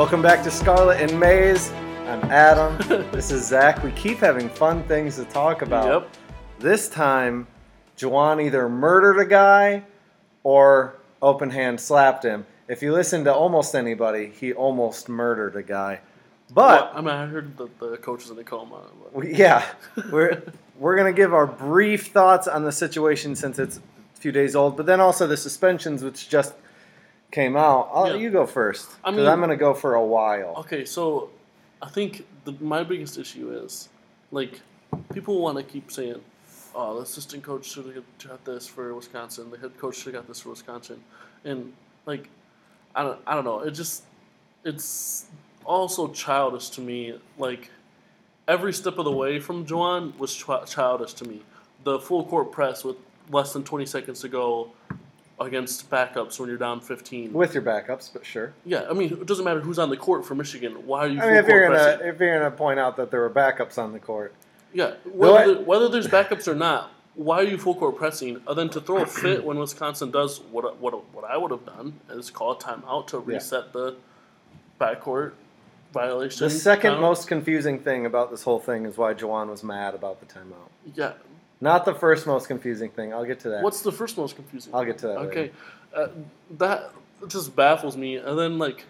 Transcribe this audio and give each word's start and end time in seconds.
Welcome 0.00 0.22
back 0.22 0.42
to 0.44 0.50
Scarlet 0.50 0.98
and 0.98 1.20
Maize. 1.20 1.70
I'm 2.06 2.24
Adam. 2.30 2.78
this 3.12 3.30
is 3.30 3.46
Zach. 3.46 3.84
We 3.84 3.90
keep 3.90 4.16
having 4.16 4.48
fun 4.48 4.82
things 4.84 5.16
to 5.16 5.26
talk 5.26 5.60
about. 5.60 5.86
Yep. 5.86 6.16
This 6.58 6.88
time, 6.88 7.46
Juwan 7.98 8.42
either 8.42 8.66
murdered 8.66 9.18
a 9.18 9.26
guy 9.26 9.84
or 10.42 10.96
open 11.20 11.50
hand 11.50 11.78
slapped 11.78 12.24
him. 12.24 12.46
If 12.66 12.80
you 12.80 12.94
listen 12.94 13.24
to 13.24 13.34
almost 13.34 13.74
anybody, 13.74 14.32
he 14.34 14.54
almost 14.54 15.10
murdered 15.10 15.54
a 15.54 15.62
guy. 15.62 16.00
But 16.50 16.80
Well, 16.80 16.92
I 16.94 17.00
mean, 17.02 17.14
I 17.14 17.26
heard 17.26 17.58
that 17.58 17.78
the 17.78 17.98
coach 17.98 18.24
is 18.24 18.30
in 18.30 18.38
a 18.38 18.42
coma. 18.42 18.80
we, 19.12 19.34
yeah, 19.34 19.66
we're 20.10 20.42
we're 20.78 20.96
gonna 20.96 21.12
give 21.12 21.34
our 21.34 21.46
brief 21.46 22.06
thoughts 22.06 22.48
on 22.48 22.64
the 22.64 22.72
situation 22.72 23.36
since 23.36 23.58
it's 23.58 23.76
a 23.76 23.82
few 24.18 24.32
days 24.32 24.56
old, 24.56 24.78
but 24.78 24.86
then 24.86 24.98
also 24.98 25.26
the 25.26 25.36
suspensions 25.36 26.02
which 26.02 26.30
just 26.30 26.54
came 27.30 27.56
out. 27.56 27.90
I'll, 27.92 28.08
Yeah. 28.08 28.16
You 28.16 28.30
go 28.30 28.46
first 28.46 28.90
I 29.04 29.10
mean, 29.10 29.26
I'm 29.26 29.40
gonna 29.40 29.56
go 29.56 29.74
for 29.74 29.94
a 29.94 30.04
while. 30.04 30.54
Okay, 30.58 30.84
so 30.84 31.30
I 31.82 31.88
think 31.88 32.26
the, 32.44 32.52
my 32.60 32.82
biggest 32.82 33.18
issue 33.18 33.52
is 33.52 33.88
like 34.30 34.60
people 35.12 35.40
want 35.40 35.56
to 35.58 35.64
keep 35.64 35.90
saying, 35.90 36.20
"Oh, 36.74 36.96
the 36.96 37.02
assistant 37.02 37.42
coach 37.42 37.66
should 37.66 37.86
have 37.86 38.04
got 38.28 38.44
this 38.44 38.66
for 38.66 38.94
Wisconsin. 38.94 39.50
The 39.50 39.58
head 39.58 39.76
coach 39.78 39.96
should 39.96 40.14
have 40.14 40.22
got 40.22 40.28
this 40.28 40.40
for 40.40 40.50
Wisconsin," 40.50 41.02
and 41.44 41.72
like 42.06 42.28
I 42.94 43.02
don't, 43.02 43.20
I 43.26 43.34
don't 43.34 43.44
know. 43.44 43.60
It 43.60 43.72
just 43.72 44.04
it's 44.64 45.26
also 45.64 46.08
childish 46.08 46.70
to 46.70 46.80
me. 46.80 47.18
Like 47.38 47.70
every 48.48 48.72
step 48.72 48.98
of 48.98 49.04
the 49.04 49.12
way 49.12 49.38
from 49.38 49.64
Juwan 49.64 50.16
was 50.18 50.34
ch- 50.34 50.70
childish 50.70 51.14
to 51.14 51.24
me. 51.24 51.42
The 51.84 51.98
full 51.98 52.24
court 52.24 52.52
press 52.52 52.84
with 52.84 52.96
less 53.30 53.52
than 53.52 53.62
20 53.62 53.86
seconds 53.86 54.20
to 54.20 54.28
go 54.28 54.72
against 55.40 55.88
backups 55.90 56.38
when 56.38 56.48
you're 56.48 56.58
down 56.58 56.80
15. 56.80 57.32
With 57.32 57.54
your 57.54 57.62
backups, 57.62 58.10
but 58.12 58.24
sure. 58.26 58.52
Yeah, 58.64 58.84
I 58.88 58.92
mean, 58.92 59.12
it 59.12 59.26
doesn't 59.26 59.44
matter 59.44 59.60
who's 59.60 59.78
on 59.78 59.88
the 59.88 59.96
court 59.96 60.24
for 60.26 60.34
Michigan. 60.34 60.86
Why 60.86 61.00
are 61.00 61.08
you 61.08 61.20
I 61.20 61.26
mean, 61.26 61.36
if 61.36 61.48
you're 61.48 61.66
gonna 61.68 61.98
if 62.02 62.20
you're 62.20 62.38
gonna 62.38 62.50
point 62.50 62.78
out 62.78 62.96
that 62.98 63.10
there 63.10 63.20
were 63.20 63.30
backups 63.30 63.78
on 63.78 63.92
the 63.92 63.98
court, 63.98 64.34
Yeah, 64.74 64.94
whether, 65.10 65.38
I- 65.38 65.46
the- 65.54 65.60
whether 65.60 65.88
there's 65.88 66.06
backups 66.08 66.46
or 66.46 66.54
not, 66.54 66.90
why 67.14 67.38
are 67.40 67.44
you 67.44 67.56
full 67.58 67.74
court 67.74 67.96
pressing? 67.96 68.40
Other 68.46 68.60
than 68.62 68.68
to 68.70 68.80
throw 68.80 68.98
a 69.02 69.06
fit 69.06 69.42
when 69.44 69.58
Wisconsin 69.58 70.10
does 70.10 70.40
what 70.52 70.76
what 70.78 70.92
what 71.14 71.24
I 71.24 71.36
would 71.38 71.50
have 71.50 71.64
done 71.64 71.94
is 72.10 72.30
call 72.30 72.52
a 72.52 72.56
timeout 72.56 73.06
to 73.08 73.16
Yeah. 73.26 73.34
reset 73.36 73.72
the 73.72 73.96
backcourt 74.80 75.32
violation. 75.92 76.44
the 76.46 76.50
second 76.50 76.90
count. 76.92 77.00
most 77.00 77.26
confusing 77.28 77.80
thing 77.80 78.06
about 78.06 78.30
this 78.30 78.42
whole 78.44 78.60
thing 78.60 78.84
is 78.86 78.96
why 78.96 79.12
Juwan 79.14 79.48
was 79.48 79.64
mad 79.64 79.94
about 79.94 80.20
the 80.20 80.26
timeout. 80.26 80.68
yeah. 80.94 81.12
Not 81.60 81.84
the 81.84 81.94
first 81.94 82.26
most 82.26 82.48
confusing 82.48 82.90
thing. 82.90 83.12
I'll 83.12 83.24
get 83.24 83.40
to 83.40 83.50
that. 83.50 83.62
What's 83.62 83.82
the 83.82 83.92
first 83.92 84.16
most 84.16 84.34
confusing? 84.36 84.74
I'll 84.74 84.84
get 84.84 84.98
to 84.98 85.08
that 85.08 85.18
Okay, 85.18 85.50
uh, 85.94 86.08
that 86.58 86.92
just 87.28 87.54
baffles 87.54 87.96
me. 87.96 88.16
And 88.16 88.38
then 88.38 88.58
like, 88.58 88.84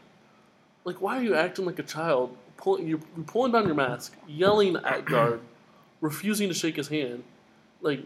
like 0.85 1.01
why 1.01 1.19
are 1.19 1.23
you 1.23 1.35
acting 1.35 1.67
like 1.67 1.79
a 1.79 1.85
child? 1.85 2.37
Pulling 2.57 2.87
you're 2.87 3.01
pulling 3.27 3.53
down 3.53 3.67
your 3.67 3.75
mask, 3.75 4.15
yelling 4.29 4.77
at 4.77 5.05
Gard, 5.05 5.41
refusing 6.01 6.49
to 6.49 6.55
shake 6.55 6.77
his 6.77 6.89
hand, 6.89 7.25
like. 7.81 8.01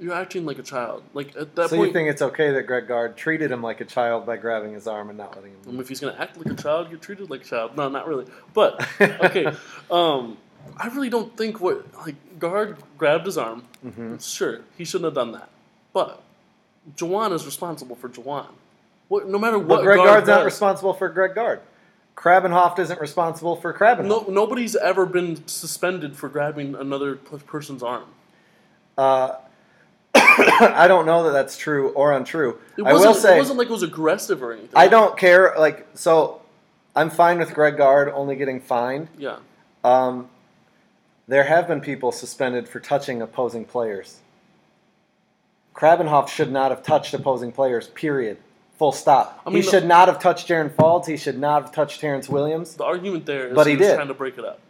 You're 0.00 0.14
acting 0.14 0.46
like 0.46 0.60
a 0.60 0.62
child. 0.62 1.02
Like 1.12 1.34
at 1.34 1.56
that 1.56 1.70
so 1.70 1.76
point, 1.76 1.88
you 1.88 1.92
think 1.92 2.08
it's 2.08 2.22
okay 2.22 2.52
that 2.52 2.68
Greg 2.68 2.86
Gard 2.86 3.16
treated 3.16 3.50
him 3.50 3.64
like 3.64 3.80
a 3.80 3.84
child 3.84 4.26
by 4.26 4.36
grabbing 4.36 4.72
his 4.72 4.86
arm 4.86 5.08
and 5.08 5.18
not 5.18 5.34
letting 5.34 5.50
him? 5.50 5.58
I 5.66 5.70
mean, 5.72 5.80
if 5.80 5.88
he's 5.88 5.98
gonna 5.98 6.14
act 6.16 6.36
like 6.36 6.46
a 6.46 6.62
child, 6.62 6.88
you're 6.88 7.00
treated 7.00 7.30
like 7.30 7.40
a 7.40 7.44
child. 7.44 7.76
No, 7.76 7.88
not 7.88 8.06
really. 8.06 8.26
But 8.54 8.80
okay, 9.00 9.52
um, 9.90 10.38
I 10.76 10.88
really 10.88 11.08
don't 11.08 11.36
think 11.36 11.60
what 11.60 11.84
like 12.06 12.16
Gard 12.38 12.76
grabbed 12.96 13.26
his 13.26 13.38
arm. 13.38 13.64
Mhm. 13.84 14.22
Sure, 14.22 14.60
he 14.76 14.84
shouldn't 14.84 15.06
have 15.06 15.14
done 15.14 15.32
that. 15.32 15.48
But 15.92 16.20
Juwan 16.96 17.32
is 17.32 17.44
responsible 17.46 17.96
for 17.96 18.08
Juwan. 18.08 18.46
What, 19.08 19.26
no 19.28 19.38
matter 19.38 19.58
But 19.58 19.68
what, 19.68 19.82
Greg 19.82 19.96
Gard 19.98 20.08
Gard's 20.08 20.28
not 20.28 20.44
responsible 20.44 20.92
for 20.94 21.08
Greg 21.08 21.34
Gard. 21.34 21.60
Krabbenhoft 22.16 22.78
isn't 22.80 23.00
responsible 23.00 23.56
for 23.56 23.72
Krabbenhoft. 23.72 24.06
No, 24.06 24.26
nobody's 24.28 24.74
ever 24.76 25.06
been 25.06 25.46
suspended 25.46 26.16
for 26.16 26.28
grabbing 26.28 26.74
another 26.74 27.14
person's 27.16 27.82
arm. 27.82 28.04
Uh, 28.98 29.36
I 30.14 30.86
don't 30.88 31.06
know 31.06 31.22
that 31.24 31.30
that's 31.30 31.56
true 31.56 31.90
or 31.90 32.12
untrue. 32.12 32.58
It 32.76 32.82
I 32.82 32.92
wasn't. 32.92 33.14
will 33.14 33.20
say 33.20 33.36
it 33.36 33.38
wasn't 33.38 33.58
like 33.58 33.68
it 33.68 33.72
was 33.72 33.82
aggressive 33.84 34.42
or 34.42 34.52
anything. 34.52 34.70
I 34.74 34.88
don't 34.88 35.16
care. 35.16 35.54
Like 35.58 35.86
so, 35.94 36.42
I'm 36.96 37.08
fine 37.10 37.38
with 37.38 37.54
Greg 37.54 37.76
Gard 37.76 38.08
only 38.14 38.34
getting 38.36 38.60
fined. 38.60 39.08
Yeah. 39.16 39.36
Um, 39.84 40.28
there 41.28 41.44
have 41.44 41.68
been 41.68 41.80
people 41.80 42.10
suspended 42.10 42.68
for 42.68 42.80
touching 42.80 43.22
opposing 43.22 43.64
players. 43.64 44.18
Krabbenhoft 45.74 46.28
should 46.28 46.50
not 46.50 46.70
have 46.70 46.82
touched 46.82 47.14
opposing 47.14 47.52
players. 47.52 47.86
Period. 47.88 48.38
Full 48.78 48.92
stop. 48.92 49.40
I 49.46 49.50
he 49.50 49.60
the- 49.60 49.70
should 49.70 49.84
not 49.86 50.08
have 50.08 50.18
touched 50.20 50.48
Jaron 50.48 50.70
Faulds. 50.70 51.06
He 51.06 51.16
should 51.16 51.38
not 51.38 51.62
have 51.62 51.72
touched 51.72 52.00
Terrance 52.00 52.28
Williams. 52.28 52.74
The 52.74 52.84
argument 52.84 53.26
there 53.26 53.48
is 53.48 53.54
But 53.54 53.66
he 53.66 53.76
was 53.76 53.86
did. 53.88 53.94
trying 53.96 54.08
to 54.08 54.14
break 54.14 54.38
it 54.38 54.44
up. 54.44 54.60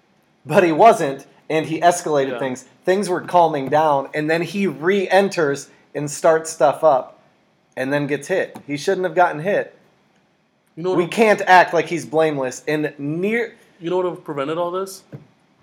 But 0.45 0.65
he 0.65 0.73
wasn't, 0.73 1.27
and 1.49 1.67
he 1.67 1.81
escalated 1.81 2.33
Yeah. 2.33 2.39
things. 2.39 2.65
Things 2.85 3.09
were 3.09 3.21
calming 3.21 3.69
down, 3.69 4.09
and 4.15 4.29
then 4.31 4.43
he 4.43 4.67
re-enters 4.67 5.69
and 5.95 6.11
starts 6.11 6.51
stuff 6.51 6.83
up, 6.85 7.19
and 7.77 7.93
then 7.93 8.07
gets 8.07 8.29
hit. 8.29 8.57
He 8.67 8.77
shouldn't 8.77 9.05
have 9.05 9.15
gotten 9.15 9.41
hit. 9.43 9.75
You 10.77 10.83
know? 10.85 10.95
We 10.95 11.07
can't 11.07 11.41
act 11.43 11.75
like 11.75 11.87
he's 11.87 12.07
blameless. 12.07 12.63
And 12.67 12.95
near, 12.99 13.55
You 13.81 13.91
know 13.91 13.97
what 13.97 14.05
would 14.07 14.15
have 14.17 14.25
prevented 14.25 14.59
all 14.59 14.71
this? 14.71 15.03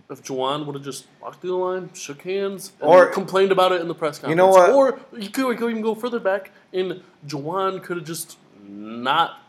If 0.10 0.24
Juwan 0.24 0.66
would 0.68 0.76
have 0.76 0.84
just 0.84 1.06
walked 1.20 1.42
through 1.42 1.50
the 1.52 1.56
line, 1.56 1.90
shook 1.94 2.22
hands, 2.22 2.72
and 2.80 2.90
Or- 2.90 3.08
complained 3.08 3.52
about 3.52 3.72
it 3.72 3.82
in 3.82 3.88
the 3.88 3.96
press 3.96 4.20
conference. 4.20 4.30
You 4.30 4.36
know 4.36 4.48
what? 4.50 4.70
Or 4.72 5.00
you 5.18 5.30
could 5.30 5.58
go 5.58 5.68
even 5.70 5.82
go 5.82 5.96
further 5.96 6.20
back, 6.20 6.52
and 6.72 7.02
Juwan 7.28 7.82
could 7.82 7.98
have 7.98 8.06
just 8.06 8.38
not 8.68 9.40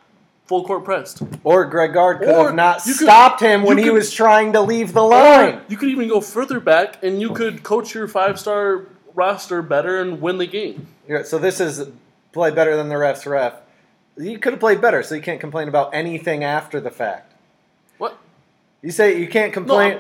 full 0.47 0.65
court 0.65 0.85
pressed. 0.85 1.21
or 1.45 1.65
Greg 1.67 1.93
Gard 1.93 2.21
could 2.21 2.29
Or 2.29 2.47
have 2.47 2.55
not 2.55 2.87
you 2.87 2.95
could- 2.95 3.03
stopped 3.03 3.41
him 3.41 3.65
when 3.65 3.77
you 3.77 3.85
he 3.85 3.91
could- 3.91 3.97
was 3.97 4.13
trying 4.13 4.53
to 4.55 4.61
leave 4.63 4.95
the 4.95 5.03
line. 5.03 5.61
you 5.69 5.77
could 5.77 5.89
even 5.91 6.09
go 6.09 6.21
further 6.23 6.59
back, 6.61 7.03
and 7.03 7.21
you 7.21 7.31
could 7.31 7.63
coach 7.63 7.95
your 7.95 8.09
five 8.09 8.39
star 8.41 8.83
roster 9.15 9.61
better 9.61 10.01
and 10.01 10.23
win 10.23 10.39
the 10.39 10.47
game. 10.47 10.87
Yeah, 11.09 11.23
So 11.25 11.39
this 11.39 11.61
is 11.61 11.89
play 12.33 12.51
better 12.51 12.77
than 12.77 12.89
the 12.89 12.95
refs 12.95 13.27
ref. 13.31 13.55
You 14.17 14.39
could 14.39 14.55
have 14.55 14.61
played 14.61 14.81
better, 14.81 15.03
so 15.03 15.15
you 15.15 15.21
can't 15.23 15.41
complain 15.41 15.69
about 15.69 15.91
anything 15.93 16.43
after 16.45 16.81
the 16.81 16.91
fact. 16.91 17.33
What? 17.99 18.17
You 18.83 18.91
say 18.91 19.19
you 19.19 19.27
can't 19.29 19.51
No, 19.51 19.55
complain. 19.55 19.99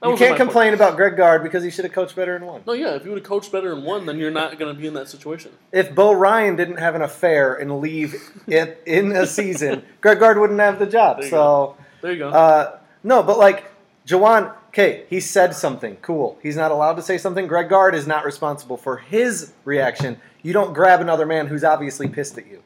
That 0.00 0.10
you 0.10 0.16
can't 0.16 0.30
point. 0.30 0.40
complain 0.40 0.74
about 0.74 0.96
Greg 0.96 1.16
Gard 1.16 1.42
because 1.42 1.64
he 1.64 1.70
should 1.70 1.84
have 1.84 1.92
coached 1.92 2.14
better 2.14 2.36
and 2.36 2.46
won. 2.46 2.62
No, 2.66 2.72
yeah. 2.72 2.94
If 2.94 3.04
you 3.04 3.10
would 3.10 3.18
have 3.18 3.26
coached 3.28 3.50
better 3.50 3.72
and 3.72 3.84
won, 3.84 4.06
then 4.06 4.16
you're 4.18 4.30
not 4.30 4.56
going 4.56 4.72
to 4.72 4.80
be 4.80 4.86
in 4.86 4.94
that 4.94 5.08
situation. 5.08 5.50
If 5.72 5.92
Bo 5.92 6.12
Ryan 6.12 6.54
didn't 6.54 6.76
have 6.76 6.94
an 6.94 7.02
affair 7.02 7.54
and 7.54 7.80
leave 7.80 8.14
it 8.46 8.80
in 8.86 9.10
a 9.12 9.26
season, 9.26 9.82
Greg 10.00 10.20
Gard 10.20 10.38
wouldn't 10.38 10.60
have 10.60 10.78
the 10.78 10.86
job. 10.86 11.20
There 11.20 11.30
So 11.30 11.76
There 12.00 12.12
you 12.12 12.18
go. 12.18 12.28
uh, 12.28 12.78
no, 13.02 13.24
but 13.24 13.38
like 13.38 13.72
Juwan, 14.06 14.54
okay, 14.68 15.04
he 15.10 15.18
said 15.18 15.52
something. 15.54 15.96
Cool. 15.96 16.38
He's 16.42 16.56
not 16.56 16.70
allowed 16.70 16.94
to 16.94 17.02
say 17.02 17.18
something. 17.18 17.48
Greg 17.48 17.68
Gard 17.68 17.96
is 17.96 18.06
not 18.06 18.24
responsible 18.24 18.76
for 18.76 18.98
his 18.98 19.52
reaction. 19.64 20.20
You 20.42 20.52
don't 20.52 20.72
grab 20.72 21.00
another 21.00 21.26
man 21.26 21.48
who's 21.48 21.64
obviously 21.64 22.08
pissed 22.08 22.38
at 22.38 22.46
you. 22.46 22.62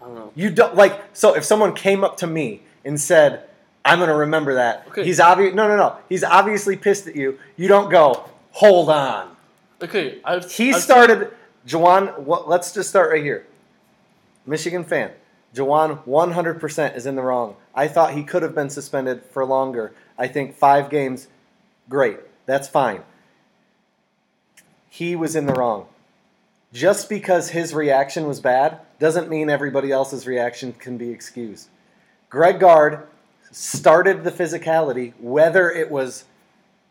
I 0.00 0.06
don't 0.06 0.14
know. 0.16 0.32
You 0.34 0.50
don't 0.50 0.74
like 0.74 1.00
so 1.12 1.34
if 1.36 1.44
someone 1.44 1.74
came 1.76 2.02
up 2.02 2.16
to 2.16 2.26
me 2.26 2.62
and 2.84 3.00
said, 3.00 3.48
"I'm 3.84 3.98
going 3.98 4.08
to 4.08 4.16
remember 4.16 4.54
that." 4.54 4.86
Okay. 4.88 5.04
He's 5.04 5.20
obvious 5.20 5.54
No, 5.54 5.68
no, 5.68 5.76
no. 5.76 5.96
He's 6.08 6.24
obviously 6.24 6.76
pissed 6.76 7.06
at 7.06 7.16
you. 7.16 7.38
You 7.56 7.68
don't 7.68 7.90
go, 7.90 8.28
"Hold 8.52 8.90
on." 8.90 9.36
Okay, 9.82 10.20
I've 10.24 10.50
He 10.50 10.72
I've 10.72 10.80
started 10.80 11.32
Juwan, 11.66 12.20
what, 12.20 12.48
let's 12.48 12.72
just 12.72 12.88
start 12.88 13.10
right 13.10 13.22
here. 13.22 13.46
Michigan 14.46 14.84
fan. 14.84 15.10
Juwan 15.54 16.04
100% 16.04 16.96
is 16.96 17.06
in 17.06 17.14
the 17.14 17.22
wrong. 17.22 17.56
I 17.74 17.88
thought 17.88 18.14
he 18.14 18.24
could 18.24 18.42
have 18.42 18.54
been 18.54 18.70
suspended 18.70 19.22
for 19.24 19.44
longer. 19.44 19.92
I 20.18 20.28
think 20.28 20.56
5 20.56 20.90
games 20.90 21.28
great. 21.88 22.18
That's 22.46 22.68
fine. 22.68 23.02
He 24.88 25.14
was 25.14 25.36
in 25.36 25.46
the 25.46 25.54
wrong. 25.54 25.86
Just 26.72 27.08
because 27.08 27.50
his 27.50 27.74
reaction 27.74 28.26
was 28.26 28.40
bad 28.40 28.80
doesn't 28.98 29.28
mean 29.28 29.50
everybody 29.50 29.92
else's 29.92 30.26
reaction 30.26 30.72
can 30.72 30.96
be 30.96 31.10
excused. 31.10 31.68
Greg 32.30 32.58
Gard 32.58 33.06
started 33.52 34.24
the 34.24 34.32
physicality, 34.32 35.12
whether 35.20 35.70
it 35.70 35.90
was 35.90 36.24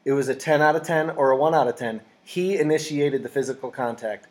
it 0.06 0.14
was 0.14 0.30
a 0.30 0.36
10 0.36 0.62
out 0.62 0.76
of 0.76 0.84
10 0.84 1.12
or 1.12 1.32
a 1.32 1.38
1 1.38 1.54
out 1.54 1.68
of 1.68 1.76
10. 1.76 2.02
He 2.24 2.58
initiated 2.58 3.24
the 3.24 3.30
physical 3.30 3.70
contact. 3.70 4.28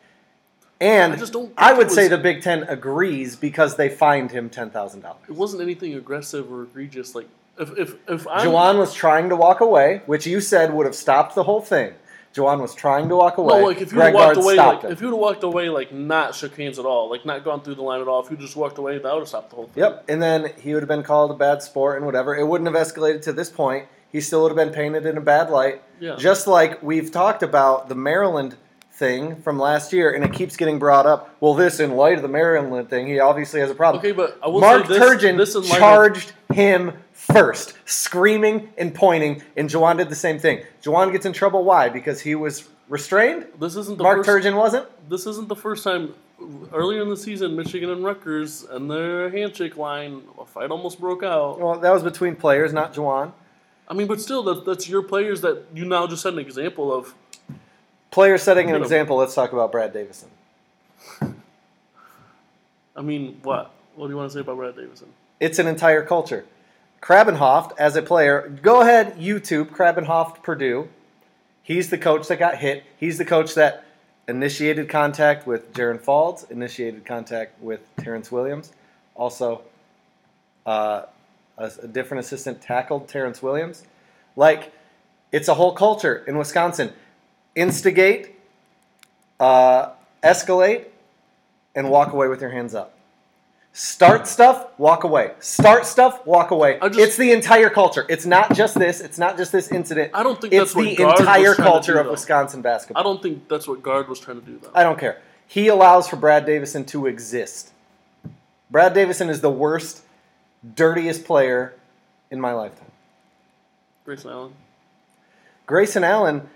And 0.79 1.13
I 1.13 1.15
just 1.15 1.33
don't 1.33 1.53
I 1.57 1.73
would 1.73 1.87
it 1.87 1.91
say 1.91 2.07
the 2.07 2.17
Big 2.17 2.41
Ten 2.41 2.63
agrees 2.63 3.35
because 3.35 3.75
they 3.75 3.87
fined 3.87 4.31
him 4.31 4.49
$10,000. 4.49 5.15
It 5.29 5.35
wasn't 5.35 5.61
anything 5.61 5.93
aggressive 5.93 6.51
or 6.51 6.63
egregious. 6.63 7.13
Like 7.13 7.29
if 7.59 7.77
if 7.77 7.95
if 8.09 8.27
I'm 8.27 8.47
Juwan 8.47 8.79
was 8.79 8.93
trying 8.93 9.29
to 9.29 9.35
walk 9.35 9.61
away, 9.61 10.01
which 10.07 10.25
you 10.25 10.41
said 10.41 10.73
would 10.73 10.87
have 10.87 10.95
stopped 10.95 11.35
the 11.35 11.43
whole 11.43 11.61
thing. 11.61 11.93
Juwan 12.33 12.61
was 12.61 12.73
trying 12.73 13.09
to 13.09 13.15
walk 13.15 13.37
away. 13.37 13.59
no, 13.59 13.65
like 13.65 13.81
if 13.81 13.91
you 13.91 13.97
Greg 13.97 14.13
walked 14.13 14.35
Gard 14.35 14.45
away, 14.45 14.55
like 14.55 14.81
him. 14.83 14.91
if 14.91 15.01
you 15.01 15.07
would 15.07 15.13
have 15.13 15.19
walked 15.19 15.43
away, 15.43 15.69
like 15.69 15.91
not 15.91 16.33
shook 16.33 16.55
hands 16.55 16.79
at 16.79 16.85
all, 16.85 17.09
like 17.09 17.25
not 17.25 17.43
gone 17.43 17.61
through 17.61 17.75
the 17.75 17.81
line 17.81 17.99
at 18.01 18.07
all, 18.07 18.23
if 18.23 18.31
you 18.31 18.37
just 18.37 18.55
walked 18.55 18.77
away, 18.77 18.97
that 18.97 19.13
would 19.13 19.19
have 19.19 19.27
stopped 19.27 19.49
the 19.49 19.57
whole 19.57 19.67
thing. 19.67 19.83
Yep, 19.83 20.05
and 20.07 20.21
then 20.21 20.51
he 20.59 20.73
would 20.73 20.81
have 20.81 20.87
been 20.87 21.03
called 21.03 21.31
a 21.31 21.35
bad 21.35 21.61
sport 21.61 21.97
and 21.97 22.05
whatever. 22.05 22.35
It 22.35 22.47
wouldn't 22.47 22.73
have 22.73 22.87
escalated 22.87 23.21
to 23.23 23.33
this 23.33 23.49
point. 23.49 23.87
He 24.11 24.21
still 24.21 24.43
would 24.43 24.49
have 24.49 24.57
been 24.57 24.73
painted 24.73 25.05
in 25.05 25.17
a 25.17 25.21
bad 25.21 25.49
light. 25.49 25.81
Yeah. 25.99 26.15
Just 26.17 26.47
like 26.47 26.81
we've 26.81 27.11
talked 27.11 27.43
about 27.43 27.89
the 27.89 27.95
Maryland 27.95 28.55
thing 28.93 29.41
from 29.41 29.57
last 29.57 29.91
year, 29.93 30.13
and 30.13 30.23
it 30.23 30.31
keeps 30.31 30.55
getting 30.55 30.77
brought 30.79 31.05
up. 31.05 31.35
Well, 31.39 31.55
this 31.55 31.79
in 31.79 31.95
light 31.95 32.17
of 32.17 32.21
the 32.21 32.27
Maryland 32.27 32.89
thing, 32.89 33.07
he 33.07 33.19
obviously 33.19 33.59
has 33.59 33.71
a 33.71 33.75
problem. 33.75 33.99
Okay, 33.99 34.11
but 34.11 34.37
I 34.43 34.47
will 34.47 34.61
Mark 34.61 34.85
say 34.85 34.99
this, 34.99 35.03
Turgeon 35.03 35.37
this 35.37 35.69
charged 35.69 36.33
him 36.53 36.93
first, 37.13 37.73
screaming 37.85 38.69
and 38.77 38.93
pointing, 38.93 39.43
and 39.55 39.69
Juwan 39.69 39.97
did 39.97 40.09
the 40.09 40.15
same 40.15 40.39
thing. 40.39 40.63
Juwan 40.81 41.11
gets 41.11 41.25
in 41.25 41.33
trouble. 41.33 41.63
Why? 41.63 41.89
Because 41.89 42.21
he 42.21 42.35
was 42.35 42.69
restrained. 42.89 43.45
This 43.59 43.75
isn't 43.75 43.97
the 43.97 44.03
Mark 44.03 44.25
first, 44.25 44.45
Turgeon 44.45 44.55
wasn't. 44.55 44.87
This 45.09 45.25
isn't 45.25 45.47
the 45.47 45.55
first 45.55 45.83
time. 45.83 46.13
Earlier 46.73 47.03
in 47.03 47.09
the 47.09 47.17
season, 47.17 47.55
Michigan 47.55 47.91
and 47.91 48.03
Rutgers 48.03 48.63
and 48.63 48.89
their 48.89 49.29
handshake 49.29 49.77
line, 49.77 50.23
a 50.39 50.45
fight 50.45 50.71
almost 50.71 50.99
broke 50.99 51.21
out. 51.21 51.59
Well, 51.59 51.79
that 51.79 51.91
was 51.91 52.01
between 52.01 52.35
players, 52.35 52.73
not 52.73 52.95
Juwan. 52.95 53.31
I 53.87 53.93
mean, 53.93 54.07
but 54.07 54.19
still, 54.19 54.41
that, 54.43 54.65
that's 54.65 54.89
your 54.89 55.03
players 55.03 55.41
that 55.41 55.65
you 55.73 55.85
now 55.85 56.07
just 56.07 56.23
set 56.23 56.33
an 56.33 56.39
example 56.39 56.91
of. 56.93 57.13
Players 58.09 58.41
setting 58.41 58.69
an 58.69 58.75
example. 58.81 59.17
Let's 59.17 59.35
talk 59.35 59.53
about 59.53 59.71
Brad 59.71 59.93
Davison. 59.93 60.29
I 62.95 63.01
mean, 63.01 63.39
what? 63.43 63.71
What 63.95 64.07
do 64.07 64.11
you 64.11 64.17
want 64.17 64.31
to 64.31 64.33
say 64.33 64.41
about 64.41 64.57
Brad 64.57 64.75
Davison? 64.75 65.09
It's 65.41 65.57
an 65.57 65.65
entire 65.65 66.05
culture. 66.05 66.45
Krabbenhoft, 67.01 67.71
as 67.79 67.95
a 67.95 68.03
player, 68.03 68.47
go 68.61 68.81
ahead, 68.81 69.17
YouTube, 69.17 69.71
Krabbenhoft 69.71 70.43
Purdue. 70.43 70.87
He's 71.63 71.89
the 71.89 71.97
coach 71.97 72.27
that 72.27 72.37
got 72.37 72.59
hit. 72.59 72.83
He's 72.95 73.17
the 73.17 73.25
coach 73.25 73.55
that 73.55 73.83
initiated 74.27 74.87
contact 74.87 75.47
with 75.47 75.73
Jaron 75.73 75.99
Faulds, 75.99 76.49
initiated 76.51 77.05
contact 77.05 77.59
with 77.59 77.81
Terrance 77.97 78.31
Williams. 78.31 78.71
Also, 79.15 79.63
uh, 80.67 81.05
a, 81.57 81.71
a 81.81 81.87
different 81.87 82.23
assistant 82.23 82.61
tackled 82.61 83.07
Terrance 83.07 83.41
Williams. 83.41 83.83
Like, 84.35 84.71
it's 85.31 85.47
a 85.47 85.55
whole 85.55 85.73
culture 85.73 86.23
in 86.27 86.37
Wisconsin. 86.37 86.93
Instigate, 87.55 88.35
uh, 89.39 89.89
escalate, 90.23 90.85
and 91.73 91.89
walk 91.89 92.13
away 92.13 92.27
with 92.27 92.41
your 92.41 92.51
hands 92.51 92.75
up. 92.75 92.95
Start 93.73 94.27
stuff, 94.27 94.67
walk 94.77 95.05
away. 95.05 95.31
Start 95.39 95.85
stuff, 95.85 96.25
walk 96.25 96.51
away. 96.51 96.77
Just- 96.81 96.99
it's 96.99 97.17
the 97.17 97.31
entire 97.31 97.69
culture. 97.69 98.05
It's 98.09 98.25
not 98.25 98.53
just 98.53 98.77
this. 98.77 98.99
It's 98.99 99.17
not 99.17 99.37
just 99.37 99.53
this 99.53 99.71
incident. 99.71 100.11
I 100.13 100.23
don't 100.23 100.39
think 100.41 100.53
it's 100.53 100.73
that's 100.73 100.75
what 100.75 100.97
the 100.97 101.03
was 101.05 101.19
entire 101.21 101.55
to 101.55 101.61
culture 101.61 101.93
do, 101.93 101.99
of. 101.99 102.07
Wisconsin 102.07 102.61
basketball. 102.61 102.99
I 102.99 103.03
don't 103.03 103.21
think 103.21 103.47
that's 103.47 103.67
what 103.69 103.81
Gard 103.81 104.09
was 104.09 104.19
trying 104.19 104.41
to 104.41 104.45
do, 104.45 104.59
though. 104.61 104.71
I 104.75 104.83
don't 104.83 104.99
care. 104.99 105.21
He 105.47 105.69
allows 105.69 106.07
for 106.07 106.17
Brad 106.17 106.45
Davison 106.45 106.83
to 106.85 107.07
exist. 107.07 107.71
Brad 108.69 108.93
Davison 108.93 109.29
is 109.29 109.39
the 109.39 109.49
worst, 109.49 110.01
dirtiest 110.75 111.23
player 111.23 111.73
in 112.29 112.41
my 112.41 112.51
lifetime. 112.53 112.91
Grayson 114.03 114.31
Allen. 114.31 114.53
Grayson 115.65 116.03
Allen, 116.03 116.49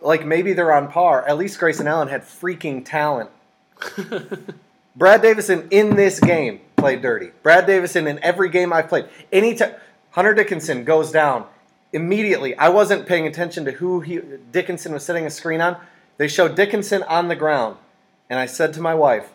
like 0.00 0.24
maybe 0.24 0.54
they're 0.54 0.72
on 0.72 0.88
par. 0.88 1.26
At 1.28 1.36
least 1.36 1.58
Grayson 1.58 1.86
Allen 1.86 2.08
had 2.08 2.22
freaking 2.22 2.82
talent. 2.84 3.28
Brad 4.94 5.22
Davison 5.22 5.68
in 5.70 5.96
this 5.96 6.20
game 6.20 6.60
played 6.76 7.02
dirty. 7.02 7.30
Brad 7.42 7.66
Davison 7.66 8.06
in 8.06 8.18
every 8.22 8.50
game 8.50 8.72
I've 8.72 8.88
played. 8.88 9.06
Anytime 9.32 9.74
Hunter 10.10 10.34
Dickinson 10.34 10.84
goes 10.84 11.10
down 11.10 11.46
immediately. 11.92 12.56
I 12.56 12.68
wasn't 12.68 13.06
paying 13.06 13.26
attention 13.26 13.64
to 13.64 13.72
who 13.72 14.00
he 14.00 14.20
Dickinson 14.50 14.92
was 14.92 15.04
setting 15.04 15.26
a 15.26 15.30
screen 15.30 15.60
on. 15.60 15.76
They 16.18 16.28
showed 16.28 16.54
Dickinson 16.54 17.02
on 17.04 17.28
the 17.28 17.36
ground, 17.36 17.76
and 18.28 18.38
I 18.38 18.46
said 18.46 18.72
to 18.74 18.80
my 18.80 18.94
wife, 18.94 19.30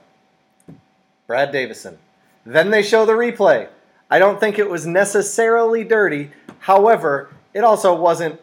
"Brad 1.25 1.51
Davison." 1.51 1.98
Then 2.45 2.69
they 2.69 2.83
show 2.83 3.06
the 3.06 3.13
replay. 3.13 3.68
I 4.09 4.19
don't 4.19 4.39
think 4.39 4.57
it 4.57 4.69
was 4.69 4.86
necessarily 4.86 5.83
dirty. 5.83 6.31
However, 6.59 7.30
it 7.54 7.63
also 7.63 7.94
wasn't 7.94 8.39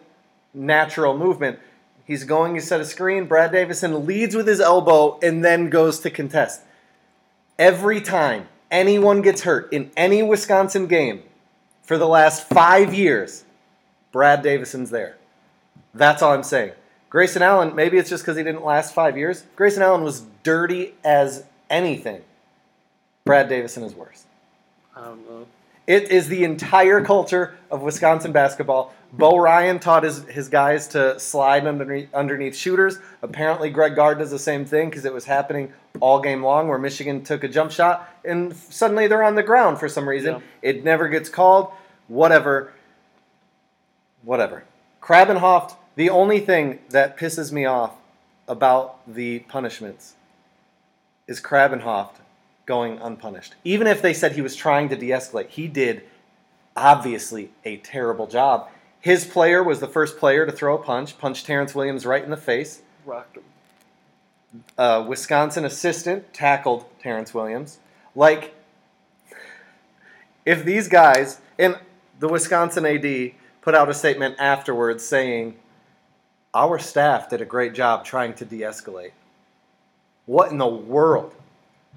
natural 0.52 1.16
movement. 1.16 1.58
He's 2.04 2.24
going 2.24 2.54
to 2.54 2.60
set 2.60 2.80
a 2.80 2.84
screen. 2.84 3.24
Brad 3.24 3.52
Davison 3.52 4.04
leads 4.04 4.34
with 4.34 4.46
his 4.46 4.60
elbow 4.60 5.18
and 5.22 5.42
then 5.42 5.70
goes 5.70 6.00
to 6.00 6.10
contest. 6.10 6.60
Every 7.58 8.00
time 8.00 8.48
anyone 8.70 9.22
gets 9.22 9.42
hurt 9.42 9.72
in 9.72 9.90
any 9.96 10.22
Wisconsin 10.22 10.86
game 10.86 11.22
for 11.82 11.96
the 11.98 12.08
last 12.08 12.48
five 12.48 12.92
years, 12.92 13.44
Brad 14.12 14.42
Davison's 14.42 14.90
there. 14.90 15.16
That's 15.94 16.22
all 16.22 16.32
I'm 16.32 16.42
saying. 16.42 16.72
Grayson 17.10 17.42
Allen, 17.42 17.76
maybe 17.76 17.96
it's 17.96 18.10
just 18.10 18.24
because 18.24 18.36
he 18.36 18.42
didn't 18.42 18.64
last 18.64 18.92
five 18.92 19.16
years. 19.16 19.44
Grayson 19.54 19.82
Allen 19.82 20.02
was 20.02 20.24
dirty 20.42 20.94
as 21.04 21.44
anything. 21.70 22.22
Brad 23.24 23.48
Davison 23.48 23.84
is 23.84 23.94
worse. 23.94 24.24
I 24.96 25.04
don't 25.04 25.28
know. 25.30 25.46
It 25.86 26.10
is 26.10 26.28
the 26.28 26.44
entire 26.44 27.04
culture 27.04 27.54
of 27.70 27.82
Wisconsin 27.82 28.32
basketball. 28.32 28.94
Bo 29.12 29.36
Ryan 29.36 29.78
taught 29.78 30.02
his, 30.02 30.24
his 30.24 30.48
guys 30.48 30.88
to 30.88 31.20
slide 31.20 31.66
underneath, 31.66 32.12
underneath 32.14 32.56
shooters. 32.56 32.98
Apparently, 33.22 33.70
Greg 33.70 33.94
Gard 33.94 34.18
does 34.18 34.30
the 34.30 34.38
same 34.38 34.64
thing 34.64 34.88
because 34.88 35.04
it 35.04 35.12
was 35.12 35.26
happening 35.26 35.72
all 36.00 36.20
game 36.20 36.42
long 36.42 36.68
where 36.68 36.78
Michigan 36.78 37.22
took 37.22 37.44
a 37.44 37.48
jump 37.48 37.70
shot 37.70 38.08
and 38.24 38.56
suddenly 38.56 39.06
they're 39.06 39.22
on 39.22 39.36
the 39.36 39.42
ground 39.42 39.78
for 39.78 39.88
some 39.88 40.08
reason. 40.08 40.34
Yeah. 40.34 40.40
It 40.62 40.84
never 40.84 41.08
gets 41.08 41.28
called. 41.28 41.70
Whatever. 42.08 42.72
Whatever. 44.22 44.64
Krabbenhoft, 45.02 45.76
the 45.96 46.10
only 46.10 46.40
thing 46.40 46.80
that 46.90 47.16
pisses 47.16 47.52
me 47.52 47.66
off 47.66 47.92
about 48.48 49.00
the 49.06 49.40
punishments 49.40 50.14
is 51.28 51.40
Krabbenhoft 51.40 52.16
going 52.66 52.98
unpunished. 52.98 53.54
Even 53.64 53.86
if 53.86 54.00
they 54.00 54.14
said 54.14 54.32
he 54.32 54.42
was 54.42 54.56
trying 54.56 54.88
to 54.88 54.96
de 54.96 55.10
escalate, 55.10 55.48
he 55.48 55.68
did 55.68 56.02
obviously 56.76 57.50
a 57.64 57.76
terrible 57.78 58.26
job. 58.26 58.68
His 59.00 59.24
player 59.24 59.62
was 59.62 59.80
the 59.80 59.86
first 59.86 60.16
player 60.16 60.46
to 60.46 60.52
throw 60.52 60.74
a 60.74 60.82
punch, 60.82 61.18
punched 61.18 61.46
Terrance 61.46 61.74
Williams 61.74 62.06
right 62.06 62.24
in 62.24 62.30
the 62.30 62.36
face. 62.36 62.82
Rocked 63.04 63.36
him. 63.36 63.44
Uh, 64.78 65.04
Wisconsin 65.06 65.64
assistant 65.64 66.32
tackled 66.32 66.86
Terrance 67.00 67.34
Williams. 67.34 67.80
Like, 68.14 68.54
if 70.46 70.64
these 70.64 70.88
guys, 70.88 71.40
and 71.58 71.78
the 72.18 72.28
Wisconsin 72.28 72.86
AD 72.86 73.32
put 73.60 73.74
out 73.74 73.90
a 73.90 73.94
statement 73.94 74.36
afterwards 74.38 75.04
saying, 75.04 75.56
Our 76.54 76.78
staff 76.78 77.28
did 77.28 77.40
a 77.40 77.46
great 77.46 77.74
job 77.74 78.04
trying 78.04 78.34
to 78.34 78.44
de 78.44 78.60
escalate. 78.60 79.12
What 80.26 80.50
in 80.50 80.58
the 80.58 80.66
world? 80.66 81.34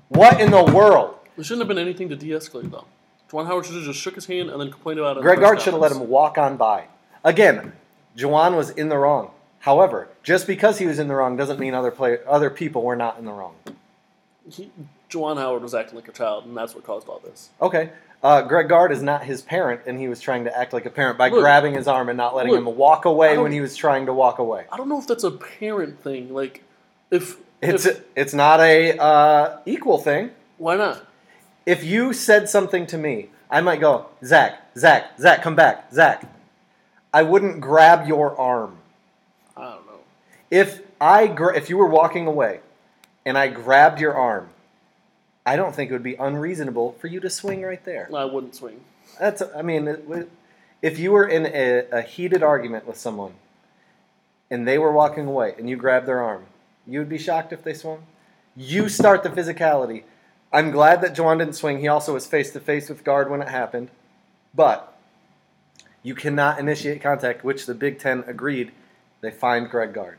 What 0.10 0.40
in 0.40 0.52
the 0.52 0.64
world? 0.64 1.16
There 1.36 1.44
shouldn't 1.44 1.62
have 1.62 1.68
been 1.68 1.78
anything 1.78 2.10
to 2.10 2.16
de-escalate 2.16 2.72
though. 2.72 2.86
Juwan 3.30 3.46
Howard 3.46 3.66
should 3.66 3.76
have 3.76 3.84
just 3.84 4.00
shook 4.00 4.16
his 4.16 4.26
hand 4.26 4.50
and 4.50 4.60
then 4.60 4.72
complained 4.72 5.00
about 5.00 5.18
it. 5.18 5.22
Greg 5.22 5.40
Gard 5.40 5.62
should 5.62 5.74
have 5.74 5.82
let 5.82 5.92
him 5.92 6.08
walk 6.08 6.38
on 6.38 6.56
by. 6.56 6.86
Again, 7.24 7.74
Juwan 8.16 8.56
was 8.56 8.70
in 8.70 8.90
the 8.90 8.98
wrong. 8.98 9.32
However, 9.60 10.08
just 10.24 10.48
because 10.48 10.80
he 10.80 10.86
was 10.86 10.98
in 10.98 11.08
the 11.08 11.16
wrong 11.16 11.36
doesn't 11.36 11.60
mean 11.60 11.74
other 11.74 11.92
play, 11.92 12.20
other 12.26 12.50
people 12.50 12.84
were 12.84 12.96
not 12.96 13.20
in 13.20 13.26
the 13.26 13.34
wrong. 13.34 13.56
He, 14.50 14.72
Juwan 15.10 15.38
Howard 15.38 15.62
was 15.62 15.74
acting 15.74 15.96
like 15.96 16.08
a 16.08 16.14
child, 16.14 16.46
and 16.46 16.56
that's 16.56 16.74
what 16.74 16.86
caused 16.86 17.08
all 17.10 17.20
this. 17.20 17.50
Okay. 17.62 17.90
Uh, 18.24 18.42
Greg 18.42 18.68
Gard 18.70 18.92
is 18.92 19.04
not 19.04 19.24
his 19.26 19.42
parent, 19.42 19.82
and 19.86 20.00
he 20.00 20.08
was 20.08 20.20
trying 20.20 20.46
to 20.46 20.58
act 20.58 20.74
like 20.74 20.86
a 20.86 20.90
parent 20.90 21.18
by 21.18 21.30
Look, 21.30 21.42
grabbing 21.42 21.74
his 21.74 21.88
arm 21.88 22.10
and 22.10 22.18
not 22.18 22.36
letting 22.36 22.52
look, 22.52 22.62
him 22.62 22.78
walk 22.78 23.06
away 23.06 23.38
when 23.38 23.52
he 23.52 23.62
was 23.62 23.76
trying 23.76 24.06
to 24.08 24.14
walk 24.14 24.40
away. 24.40 24.66
I 24.72 24.78
don't 24.78 24.90
know 24.90 25.00
if 25.00 25.06
that's 25.06 25.24
a 25.24 25.32
parent 25.32 26.02
thing. 26.02 26.34
Like, 26.34 26.64
if 27.12 27.38
It's 27.62 27.86
if, 27.86 28.04
it's 28.16 28.34
not 28.34 28.60
a 28.60 28.98
uh, 28.98 29.58
equal 29.66 29.98
thing. 29.98 30.32
why 30.58 30.76
not? 30.76 31.04
If 31.66 31.84
you 31.84 32.14
said 32.14 32.48
something 32.50 32.88
to 32.88 32.98
me, 32.98 33.30
I 33.50 33.62
might 33.62 33.80
go, 33.82 34.08
Zach, 34.24 34.62
Zach, 34.78 35.20
Zach, 35.20 35.42
come 35.42 35.56
back, 35.56 35.92
Zach. 35.94 36.26
I 37.14 37.24
wouldn't 37.24 37.60
grab 37.62 38.08
your 38.08 38.38
arm. 38.38 38.78
I 39.56 39.62
don't 39.72 39.86
know. 39.88 40.00
If 40.52 40.82
I 41.02 41.28
gra- 41.28 41.58
if 41.58 41.70
you 41.70 41.78
were 41.78 41.88
walking 41.88 42.28
away 42.28 42.60
and 43.26 43.38
I 43.38 43.48
grabbed 43.48 44.00
your 44.00 44.14
arm, 44.16 44.50
I 45.46 45.56
don't 45.56 45.74
think 45.74 45.90
it 45.90 45.94
would 45.94 46.04
be 46.04 46.16
unreasonable 46.16 46.94
for 47.00 47.08
you 47.08 47.20
to 47.22 47.30
swing 47.30 47.62
right 47.64 47.84
there. 47.84 48.10
I 48.14 48.26
wouldn't 48.26 48.56
swing. 48.56 48.82
That's 49.20 49.42
I 49.56 49.62
mean, 49.62 50.28
if 50.82 51.00
you 51.00 51.12
were 51.12 51.28
in 51.28 51.46
a, 51.48 51.86
a 51.92 52.02
heated 52.02 52.44
argument 52.44 52.86
with 52.86 52.98
someone 52.98 53.34
and 54.52 54.68
they 54.68 54.78
were 54.78 54.92
walking 54.92 55.26
away 55.28 55.56
and 55.58 55.70
you 55.70 55.76
grabbed 55.76 56.06
their 56.06 56.22
arm, 56.22 56.46
you 56.88 57.00
would 57.00 57.10
be 57.10 57.18
shocked 57.18 57.52
if 57.54 57.64
they 57.64 57.74
swung. 57.74 58.04
You 58.56 58.90
start 58.90 59.24
the 59.24 59.30
physicality. 59.30 60.04
I'm 60.52 60.72
glad 60.72 61.02
that 61.02 61.16
Juwan 61.16 61.40
didn't 61.40 61.56
swing. 61.56 61.80
He 61.80 61.88
also 61.88 62.14
was 62.14 62.26
face 62.26 62.52
to 62.52 62.60
face 62.60 62.90
with 62.90 63.04
Gard 63.04 63.30
when 63.30 63.42
it 63.42 63.50
happened, 63.50 63.90
but 64.56 64.98
you 66.02 66.16
cannot 66.16 66.58
initiate 66.58 67.02
contact, 67.02 67.44
which 67.44 67.66
the 67.66 67.74
Big 67.74 68.00
Ten 68.00 68.24
agreed. 68.28 68.72
They 69.22 69.32
fined 69.32 69.70
Greg 69.70 69.94
Gard. 69.94 70.18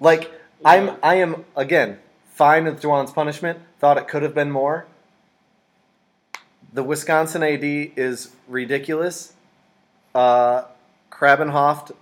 Like 0.00 0.32
I'm, 0.64 0.96
I 1.02 1.16
am 1.16 1.44
again 1.56 1.98
fine 2.34 2.64
with 2.64 2.82
Juwan's 2.82 3.12
punishment. 3.12 3.60
Thought 3.78 3.98
it 3.98 4.08
could 4.08 4.22
have 4.22 4.34
been 4.34 4.50
more. 4.50 4.86
The 6.72 6.82
Wisconsin 6.82 7.42
AD 7.42 7.62
is 7.62 8.32
ridiculous. 8.48 9.32
Uh, 10.14 10.64
Krabbenhoft 11.10 11.92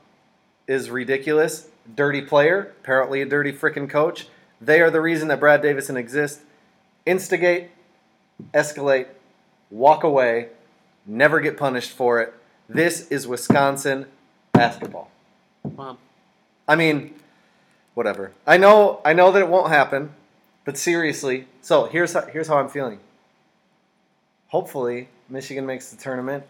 is 0.67 0.91
ridiculous. 0.91 1.69
Dirty 1.95 2.23
player, 2.23 2.73
apparently 2.81 3.23
a 3.23 3.27
dirty 3.27 3.53
freaking 3.53 3.89
coach. 3.89 4.27
They 4.61 4.81
are 4.81 4.91
the 4.91 5.01
reason 5.01 5.29
that 5.29 5.41
Brad 5.41 5.63
Davison 5.63 5.97
exists. 5.97 6.43
Instigate, 7.05 7.71
escalate, 8.53 9.07
walk 9.71 10.03
away, 10.03 10.49
never 11.07 11.41
get 11.41 11.57
punished 11.57 11.93
for 11.93 12.21
it. 12.21 12.35
This 12.69 13.09
is 13.09 13.27
Wisconsin 13.29 14.07
basketball. 14.53 15.11
I 16.69 16.75
mean, 16.75 17.15
whatever. 17.95 18.33
I 18.47 18.57
know 18.57 19.01
I 19.05 19.13
know 19.13 19.31
that 19.33 19.41
it 19.41 19.49
won't 19.49 19.69
happen, 19.69 20.11
but 20.65 20.77
seriously. 20.77 21.47
So 21.63 21.87
here's 21.87 22.13
how, 22.13 22.23
here's 22.23 22.49
how 22.49 22.59
I'm 22.59 22.69
feeling. 22.69 22.99
Hopefully, 24.49 25.09
Michigan 25.29 25.67
makes 25.67 25.91
the 25.91 25.97
tournament. 25.97 26.45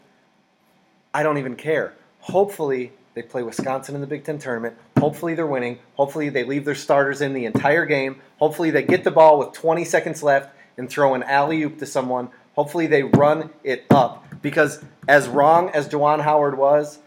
I 1.13 1.23
don't 1.23 1.39
even 1.39 1.57
care. 1.57 1.95
Hopefully, 2.21 2.93
they 3.17 3.23
play 3.23 3.43
Wisconsin 3.43 3.95
in 3.95 4.03
the 4.03 4.07
Big 4.07 4.25
Ten 4.25 4.39
tournament. 4.39 4.77
Hopefully, 4.99 5.35
they're 5.35 5.47
winning. 5.47 5.79
Hopefully, 5.95 6.29
they 6.29 6.45
leave 6.45 6.67
their 6.67 6.75
starters 6.75 7.23
in 7.23 7.33
the 7.33 7.47
entire 7.47 7.87
game. 7.87 8.21
Hopefully, 8.37 8.71
they 8.71 8.83
get 8.83 9.05
the 9.05 9.11
ball 9.11 9.39
with 9.39 9.53
20 9.53 9.87
seconds 9.87 10.23
left 10.23 10.55
and 10.77 10.91
throw 10.91 11.15
an 11.15 11.23
alley 11.23 11.63
oop 11.63 11.79
to 11.79 11.87
someone. 11.87 12.29
Hopefully, 12.57 12.87
they 12.87 13.03
run 13.03 13.49
it 13.65 13.87
up. 13.91 14.27
Because 14.43 14.85
as 15.09 15.29
wrong 15.29 15.71
as 15.71 15.89
Juwan 15.89 16.21
Howard 16.21 16.59
was, 16.59 16.99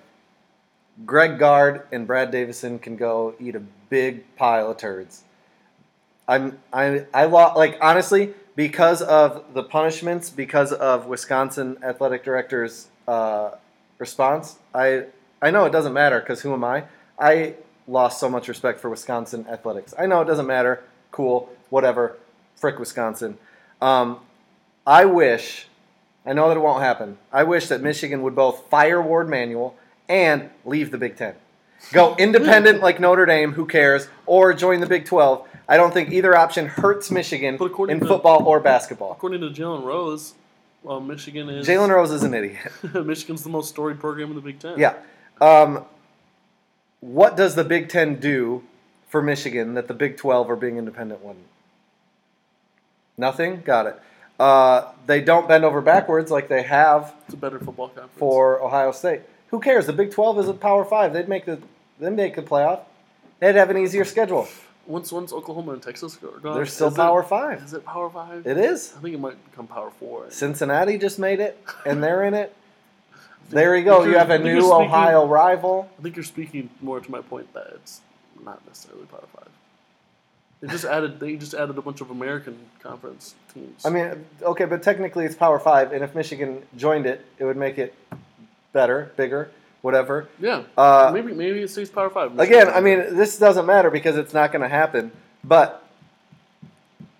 Greg 1.05 1.37
Gard 1.37 1.83
and 1.91 2.07
Brad 2.07 2.31
Davison 2.31 2.79
can 2.79 2.95
go 2.95 3.35
eat 3.39 3.55
a 3.55 3.61
big 3.89 4.35
pile 4.35 4.71
of 4.71 4.77
turds. 4.77 5.23
I'm 6.27 6.57
I 6.73 7.05
I 7.13 7.25
like 7.25 7.77
honestly 7.81 8.33
because 8.55 9.03
of 9.03 9.53
the 9.53 9.61
punishments, 9.61 10.31
because 10.31 10.73
of 10.73 11.05
Wisconsin 11.05 11.77
athletic 11.83 12.23
director's 12.23 12.87
uh, 13.07 13.51
response. 13.99 14.57
I 14.73 15.05
I 15.41 15.51
know 15.51 15.65
it 15.65 15.71
doesn't 15.71 15.93
matter 15.93 16.19
because 16.19 16.41
who 16.41 16.53
am 16.53 16.63
I? 16.63 16.83
I 17.17 17.55
lost 17.87 18.19
so 18.19 18.29
much 18.29 18.47
respect 18.47 18.79
for 18.79 18.89
Wisconsin 18.89 19.45
athletics. 19.49 19.93
I 19.97 20.05
know 20.05 20.21
it 20.21 20.25
doesn't 20.25 20.47
matter. 20.47 20.83
Cool, 21.11 21.49
whatever. 21.69 22.17
Frick 22.55 22.77
Wisconsin. 22.79 23.37
Um, 23.81 24.19
I 24.85 25.05
wish. 25.05 25.67
I 26.25 26.33
know 26.33 26.49
that 26.49 26.57
it 26.57 26.61
won't 26.61 26.83
happen. 26.83 27.17
I 27.31 27.43
wish 27.43 27.67
that 27.67 27.81
Michigan 27.81 28.21
would 28.23 28.35
both 28.35 28.69
fire 28.69 29.01
Warde 29.01 29.29
Manuel 29.29 29.75
and 30.07 30.49
leave 30.65 30.91
the 30.91 30.97
Big 30.97 31.15
Ten. 31.15 31.35
Go 31.93 32.15
independent 32.19 32.81
like 32.81 32.99
Notre 32.99 33.25
Dame, 33.25 33.53
who 33.53 33.65
cares, 33.65 34.07
or 34.25 34.53
join 34.53 34.81
the 34.81 34.85
Big 34.85 35.05
12. 35.05 35.47
I 35.67 35.77
don't 35.77 35.93
think 35.93 36.11
either 36.11 36.35
option 36.35 36.65
hurts 36.65 37.09
Michigan 37.11 37.55
in 37.89 37.99
to- 37.99 38.05
football 38.05 38.43
or 38.45 38.59
basketball. 38.59 39.11
According 39.13 39.41
to 39.41 39.49
Jalen 39.49 39.83
Rose, 39.83 40.33
well, 40.83 40.99
Michigan 40.99 41.49
is 41.49 41.67
Jalen 41.67 41.89
Rose 41.89 42.11
is 42.11 42.23
an 42.23 42.33
idiot. 42.33 42.57
Michigan's 43.05 43.43
the 43.43 43.49
most 43.49 43.69
storied 43.69 43.99
program 43.99 44.29
in 44.29 44.35
the 44.35 44.41
Big 44.41 44.59
Ten. 44.59 44.77
Yeah. 44.77 44.95
Um, 45.41 45.85
what 47.01 47.37
does 47.37 47.55
the 47.55 47.63
Big 47.63 47.89
Ten 47.89 48.15
do 48.19 48.63
for 49.07 49.21
Michigan 49.21 49.73
that 49.75 49.87
the 49.87 49.93
Big 49.93 50.17
12 50.17 50.49
or 50.49 50.55
being 50.55 50.77
independent 50.77 51.21
wouldn't? 51.23 51.45
Nothing? 53.17 53.61
Got 53.61 53.87
it. 53.87 53.99
Uh, 54.39 54.91
they 55.05 55.19
don't 55.21 55.47
bend 55.47 55.65
over 55.65 55.81
backwards 55.81 56.31
like 56.31 56.47
they 56.47 56.63
have 56.63 57.13
it's 57.25 57.33
a 57.33 57.37
better 57.37 57.59
football 57.59 57.87
conference. 57.89 58.11
for 58.17 58.61
Ohio 58.61 58.91
State. 58.91 59.21
Who 59.49 59.59
cares? 59.59 59.85
The 59.85 59.93
Big 59.93 60.11
12 60.11 60.39
is 60.39 60.47
a 60.47 60.53
Power 60.53 60.85
5. 60.85 61.11
They'd 61.13 61.27
make 61.27 61.45
the 61.45 61.59
they'd 61.99 62.11
make 62.11 62.35
the 62.35 62.41
playoff. 62.41 62.81
They'd 63.39 63.55
have 63.55 63.69
an 63.69 63.77
easier 63.77 64.05
schedule. 64.05 64.47
once 64.87 65.11
once 65.11 65.33
Oklahoma 65.33 65.73
and 65.73 65.81
Texas 65.81 66.15
go 66.15 66.31
gone, 66.39 66.55
They're 66.55 66.65
still 66.65 66.87
is 66.87 66.93
Power 66.95 67.21
It, 67.21 67.27
5. 67.27 67.63
is 67.63 67.73
it 67.73 67.85
Power 67.85 68.09
Five? 68.09 68.47
It 68.47 68.57
is. 68.57 68.93
I 68.97 69.01
think 69.01 69.15
it 69.15 69.19
might 69.19 69.51
become 69.51 69.67
Power 69.67 69.91
Four. 69.91 70.31
Cincinnati 70.31 70.97
just 70.97 71.19
made 71.19 71.41
it, 71.41 71.61
and 71.85 72.01
they're 72.01 72.23
in 72.23 72.33
it. 72.33 72.55
There 73.49 73.75
you 73.75 73.83
go. 73.83 74.03
You 74.03 74.17
have 74.17 74.29
a 74.29 74.37
new 74.39 74.61
speaking- 74.61 74.71
Ohio 74.71 75.25
rival. 75.27 75.89
I 75.99 76.03
think 76.03 76.15
you're 76.15 76.23
speaking 76.23 76.69
more 76.81 76.99
to 76.99 77.11
my 77.11 77.21
point 77.21 77.51
that 77.53 77.67
it's 77.75 78.01
not 78.43 78.65
necessarily 78.67 79.05
Power 79.05 79.23
Five. 79.35 79.47
They 80.61 80.67
just 80.67 80.85
added 80.85 81.19
they 81.19 81.35
just 81.37 81.53
added 81.53 81.77
a 81.77 81.81
bunch 81.81 82.01
of 82.01 82.11
American 82.11 82.57
conference 82.81 83.33
teams. 83.53 83.85
I 83.85 83.89
mean, 83.89 84.25
okay, 84.41 84.65
but 84.65 84.83
technically 84.83 85.25
it's 85.25 85.35
Power 85.35 85.57
Five, 85.59 85.91
and 85.93 86.03
if 86.03 86.13
Michigan 86.15 86.63
joined 86.75 87.05
it, 87.05 87.25
it 87.37 87.45
would 87.45 87.57
make 87.57 87.77
it 87.77 87.93
better, 88.73 89.11
bigger, 89.15 89.49
whatever. 89.81 90.27
yeah, 90.39 90.63
Uh, 90.77 91.11
maybe 91.13 91.33
maybe 91.33 91.61
it 91.61 91.69
stays 91.69 91.89
Power 91.89 92.09
Five. 92.09 92.37
Again, 92.39 92.67
I 92.69 92.81
mean, 92.81 93.15
this 93.15 93.37
doesn't 93.39 93.65
matter 93.65 93.89
because 93.89 94.15
it's 94.17 94.33
not 94.33 94.51
going 94.51 94.61
to 94.61 94.67
happen. 94.69 95.11
But 95.43 95.81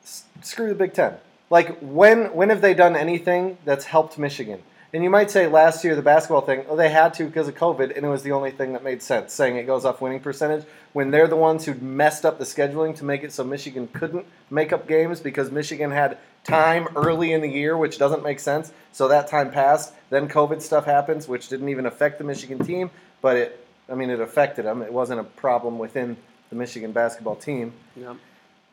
s- 0.04 0.26
screw 0.42 0.68
the 0.68 0.76
Big 0.76 0.94
Ten. 0.94 1.14
Like, 1.50 1.80
when 1.80 2.34
when 2.36 2.50
have 2.50 2.62
they 2.62 2.74
done 2.74 2.96
anything 2.96 3.58
that's 3.66 3.86
helped 3.86 4.18
Michigan? 4.20 4.62
And 4.92 5.04
you 5.04 5.10
might 5.10 5.30
say 5.30 5.46
last 5.46 5.84
year 5.84 5.96
the 5.96 6.02
basketball 6.02 6.42
thing, 6.42 6.66
oh, 6.68 6.76
they 6.76 6.90
had 6.90 7.14
to 7.16 7.26
because 7.26 7.48
of 7.48 7.56
COVID, 7.56 7.96
and 7.96 8.06
it 8.06 8.10
was 8.10 8.24
the 8.24 8.32
only 8.32 8.50
thing 8.50 8.74
that 8.74 8.84
made 8.84 9.04
sense, 9.04 9.34
saying 9.34 9.56
it 9.56 9.68
goes 9.68 9.86
off 9.86 10.02
winning 10.02 10.20
percentage. 10.20 10.66
When 10.94 11.12
they're 11.12 11.28
the 11.28 11.36
ones 11.36 11.66
who 11.66 11.76
messed 11.76 12.26
up 12.26 12.40
the 12.40 12.46
scheduling 12.46 12.96
to 12.98 13.06
make 13.06 13.24
it 13.24 13.32
so 13.32 13.44
Michigan 13.44 13.88
couldn't 13.94 14.26
make 14.50 14.74
up 14.74 14.88
games 14.88 15.20
because 15.20 15.52
Michigan 15.52 15.92
had 15.92 16.18
time 16.44 16.88
early 16.96 17.34
in 17.34 17.42
the 17.42 17.50
year, 17.50 17.78
which 17.78 18.00
doesn't 18.00 18.24
make 18.24 18.40
sense. 18.40 18.72
So 18.92 19.08
that 19.10 19.28
time 19.28 19.52
passed. 19.52 19.94
Then 20.10 20.28
COVID 20.28 20.62
stuff 20.62 20.86
happens, 20.86 21.28
which 21.28 21.50
didn't 21.50 21.70
even 21.70 21.86
affect 21.86 22.18
the 22.18 22.24
Michigan 22.24 22.58
team, 22.66 22.90
but 23.22 23.38
it, 23.38 23.68
I 23.88 23.94
mean, 23.94 24.10
it 24.10 24.20
affected 24.20 24.66
them. 24.66 24.82
It 24.82 24.92
wasn't 24.92 25.20
a 25.20 25.24
problem 25.24 25.78
within 25.78 26.18
the 26.50 26.56
Michigan 26.56 26.92
basketball 26.92 27.36
team. 27.36 27.74
yeah. 27.96 28.16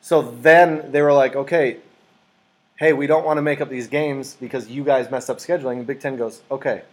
So 0.01 0.21
then 0.21 0.91
they 0.91 1.01
were 1.01 1.13
like, 1.13 1.35
okay, 1.35 1.77
hey, 2.77 2.93
we 2.93 3.07
don't 3.07 3.25
want 3.25 3.37
to 3.37 3.41
make 3.41 3.59
up 3.61 3.69
these 3.69 3.87
games 3.87 4.35
because 4.39 4.69
you 4.69 4.83
guys 4.83 5.11
messed 5.11 5.29
up 5.29 5.37
scheduling. 5.37 5.77
And 5.77 5.87
Big 5.87 5.99
Ten 5.99 6.15
goes, 6.15 6.41
okay, 6.49 6.83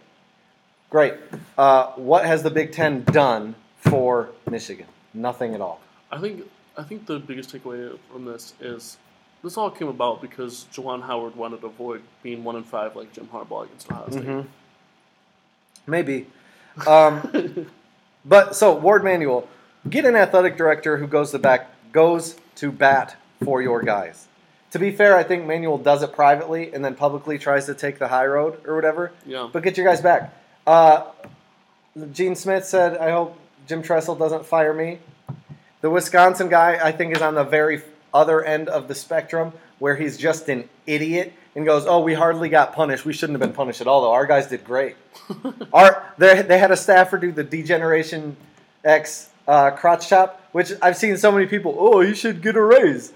great. 0.89 1.13
Uh, 1.57 1.91
what 1.95 2.25
has 2.25 2.43
the 2.43 2.49
Big 2.51 2.71
Ten 2.71 3.03
done 3.03 3.55
for 3.77 4.29
Michigan? 4.49 4.87
Nothing 5.13 5.55
at 5.55 5.61
all. 5.61 5.79
I 6.11 6.19
think 6.19 6.43
I 6.77 6.83
think 6.83 7.05
the 7.05 7.19
biggest 7.19 7.53
takeaway 7.53 7.97
from 8.11 8.25
this 8.25 8.53
is 8.59 8.97
this 9.43 9.57
all 9.57 9.69
came 9.69 9.87
about 9.87 10.21
because 10.21 10.65
Juwan 10.73 11.01
Howard 11.03 11.35
wanted 11.35 11.61
to 11.61 11.67
avoid 11.67 12.01
being 12.23 12.43
one 12.43 12.55
in 12.55 12.63
five 12.63 12.95
like 12.95 13.13
Jim 13.13 13.27
Harbaugh 13.31 13.65
against 13.65 13.89
Ohio 13.91 14.09
State. 14.09 14.25
Mhm. 14.25 14.45
Maybe. 15.87 16.27
Um, 16.87 17.67
but 18.25 18.55
so 18.55 18.75
Warde 18.75 19.03
Manuel, 19.03 19.47
get 19.89 20.03
an 20.05 20.15
athletic 20.15 20.57
director 20.57 20.97
who 20.97 21.07
goes 21.07 21.31
to 21.31 21.39
back 21.39 21.69
goes 21.91 22.35
to 22.55 22.71
bat 22.71 23.15
for 23.43 23.61
your 23.61 23.81
guys. 23.81 24.27
To 24.75 24.79
be 24.79 24.91
fair, 24.91 25.15
I 25.15 25.23
think 25.23 25.45
Manuel 25.45 25.77
does 25.77 26.03
it 26.03 26.11
privately 26.11 26.73
and 26.73 26.83
then 26.83 26.95
publicly 26.95 27.39
tries 27.39 27.65
to 27.67 27.73
take 27.73 27.97
the 27.97 28.09
high 28.09 28.25
road 28.25 28.59
or 28.67 28.75
whatever. 28.75 29.13
Yeah. 29.25 29.47
But 29.49 29.63
get 29.63 29.77
your 29.77 29.87
guys 29.87 30.01
back. 30.01 30.33
Uh, 30.67 31.05
Gene 32.11 32.35
Smith 32.35 32.65
said, 32.65 32.97
"I 32.97 33.11
hope 33.11 33.37
Jim 33.67 33.81
Tressel 33.81 34.15
doesn't 34.15 34.45
fire 34.45 34.73
me." 34.73 34.99
The 35.79 35.89
Wisconsin 35.89 36.49
guy, 36.49 36.77
I 36.83 36.91
think, 36.91 37.15
is 37.15 37.21
on 37.21 37.35
the 37.35 37.45
very 37.45 37.83
other 38.13 38.43
end 38.43 38.67
of 38.67 38.89
the 38.89 38.95
spectrum, 38.95 39.53
where 39.79 39.95
he's 39.95 40.17
just 40.17 40.49
an 40.49 40.67
idiot 40.85 41.31
and 41.55 41.65
goes, 41.65 41.85
"Oh, 41.85 42.01
we 42.01 42.13
hardly 42.13 42.49
got 42.49 42.73
punished. 42.73 43.05
We 43.05 43.13
shouldn't 43.13 43.39
have 43.39 43.47
been 43.47 43.55
punished 43.55 43.79
at 43.79 43.87
all, 43.87 44.01
though. 44.01 44.11
Our 44.11 44.25
guys 44.25 44.47
did 44.47 44.65
great." 44.65 44.97
Our 45.71 46.03
they, 46.17 46.41
they 46.41 46.57
had 46.57 46.71
a 46.71 46.77
staffer 46.77 47.17
do 47.17 47.31
the 47.31 47.45
D-Generation 47.45 48.35
X 48.83 49.29
uh, 49.47 49.71
crotch 49.71 50.09
chop, 50.09 50.49
which 50.51 50.73
I've 50.81 50.97
seen 50.97 51.15
so 51.15 51.31
many 51.31 51.45
people. 51.45 51.77
Oh, 51.79 52.01
you 52.01 52.13
should 52.13 52.41
get 52.41 52.57
a 52.57 52.61
raise. 52.61 53.13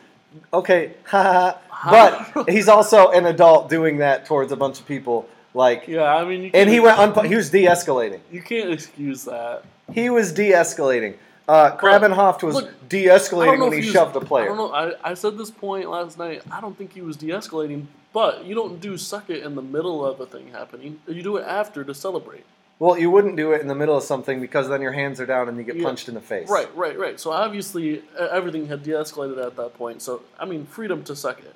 Okay, 0.54 0.94
but 1.12 2.46
he's 2.50 2.68
also 2.68 3.10
an 3.12 3.26
adult 3.26 3.70
doing 3.70 3.98
that 3.98 4.26
towards 4.26 4.52
a 4.52 4.56
bunch 4.56 4.80
of 4.80 4.86
people. 4.88 5.28
Like, 5.54 5.88
Yeah, 5.88 6.04
I 6.04 6.26
mean, 6.26 6.44
you 6.44 6.52
and 6.54 6.70
he 6.70 6.80
went 6.80 6.98
unpu- 6.98 7.26
he 7.28 7.36
was 7.36 7.50
de-escalating. 7.50 8.20
You 8.32 8.42
can't 8.42 8.72
excuse 8.72 9.24
that. 9.26 9.64
He 9.92 10.10
was 10.10 10.32
de-escalating. 10.32 11.16
Uh, 11.48 11.76
Krabbenhoft 11.76 12.44
was 12.44 12.56
look, 12.56 12.90
de-escalating 12.90 13.60
when 13.60 13.72
he 13.72 13.80
was- 13.80 13.88
shoved 13.92 14.16
a 14.16 14.20
I 14.20 14.24
player. 14.24 14.46
don't 14.50 14.58
know. 14.58 14.72
I, 14.72 14.94
I 15.04 15.14
said 15.16 15.38
this 15.38 15.50
point 15.50 15.90
last 15.90 16.20
night. 16.20 16.44
I 16.52 16.62
don't 16.62 16.78
think 16.78 16.94
he 16.94 17.02
was 17.02 17.18
de-escalating, 17.18 17.88
but 18.14 18.46
you 18.46 18.54
don't 18.54 18.80
do 18.80 18.96
suck 18.98 19.30
it 19.32 19.42
in 19.44 19.56
the 19.56 19.62
middle 19.64 20.06
of 20.06 20.20
a 20.20 20.28
thing 20.28 20.50
happening. 20.52 21.00
You 21.08 21.24
do 21.24 21.38
it 21.38 21.46
after 21.48 21.84
to 21.84 21.96
celebrate. 21.96 22.46
Well, 22.80 22.98
you 22.98 23.12
wouldn't 23.12 23.36
do 23.36 23.52
it 23.52 23.60
in 23.62 23.68
the 23.68 23.76
middle 23.76 23.98
of 23.98 24.04
something 24.04 24.40
because 24.40 24.70
then 24.70 24.82
your 24.82 24.94
hands 24.94 25.20
are 25.20 25.26
down 25.26 25.50
and 25.50 25.58
you 25.58 25.64
get 25.66 25.76
Yeah. 25.76 25.84
punched 25.84 26.08
in 26.08 26.14
the 26.16 26.22
face. 26.22 26.50
Right, 26.50 26.74
right, 26.78 26.98
right. 26.98 27.20
So 27.20 27.32
obviously 27.32 28.04
everything 28.18 28.68
had 28.68 28.84
de-escalated 28.84 29.46
at 29.46 29.58
that 29.58 29.74
point. 29.74 30.02
So 30.02 30.22
I 30.40 30.46
mean, 30.46 30.66
freedom 30.66 31.04
to 31.04 31.16
suck 31.16 31.40
it. 31.40 31.56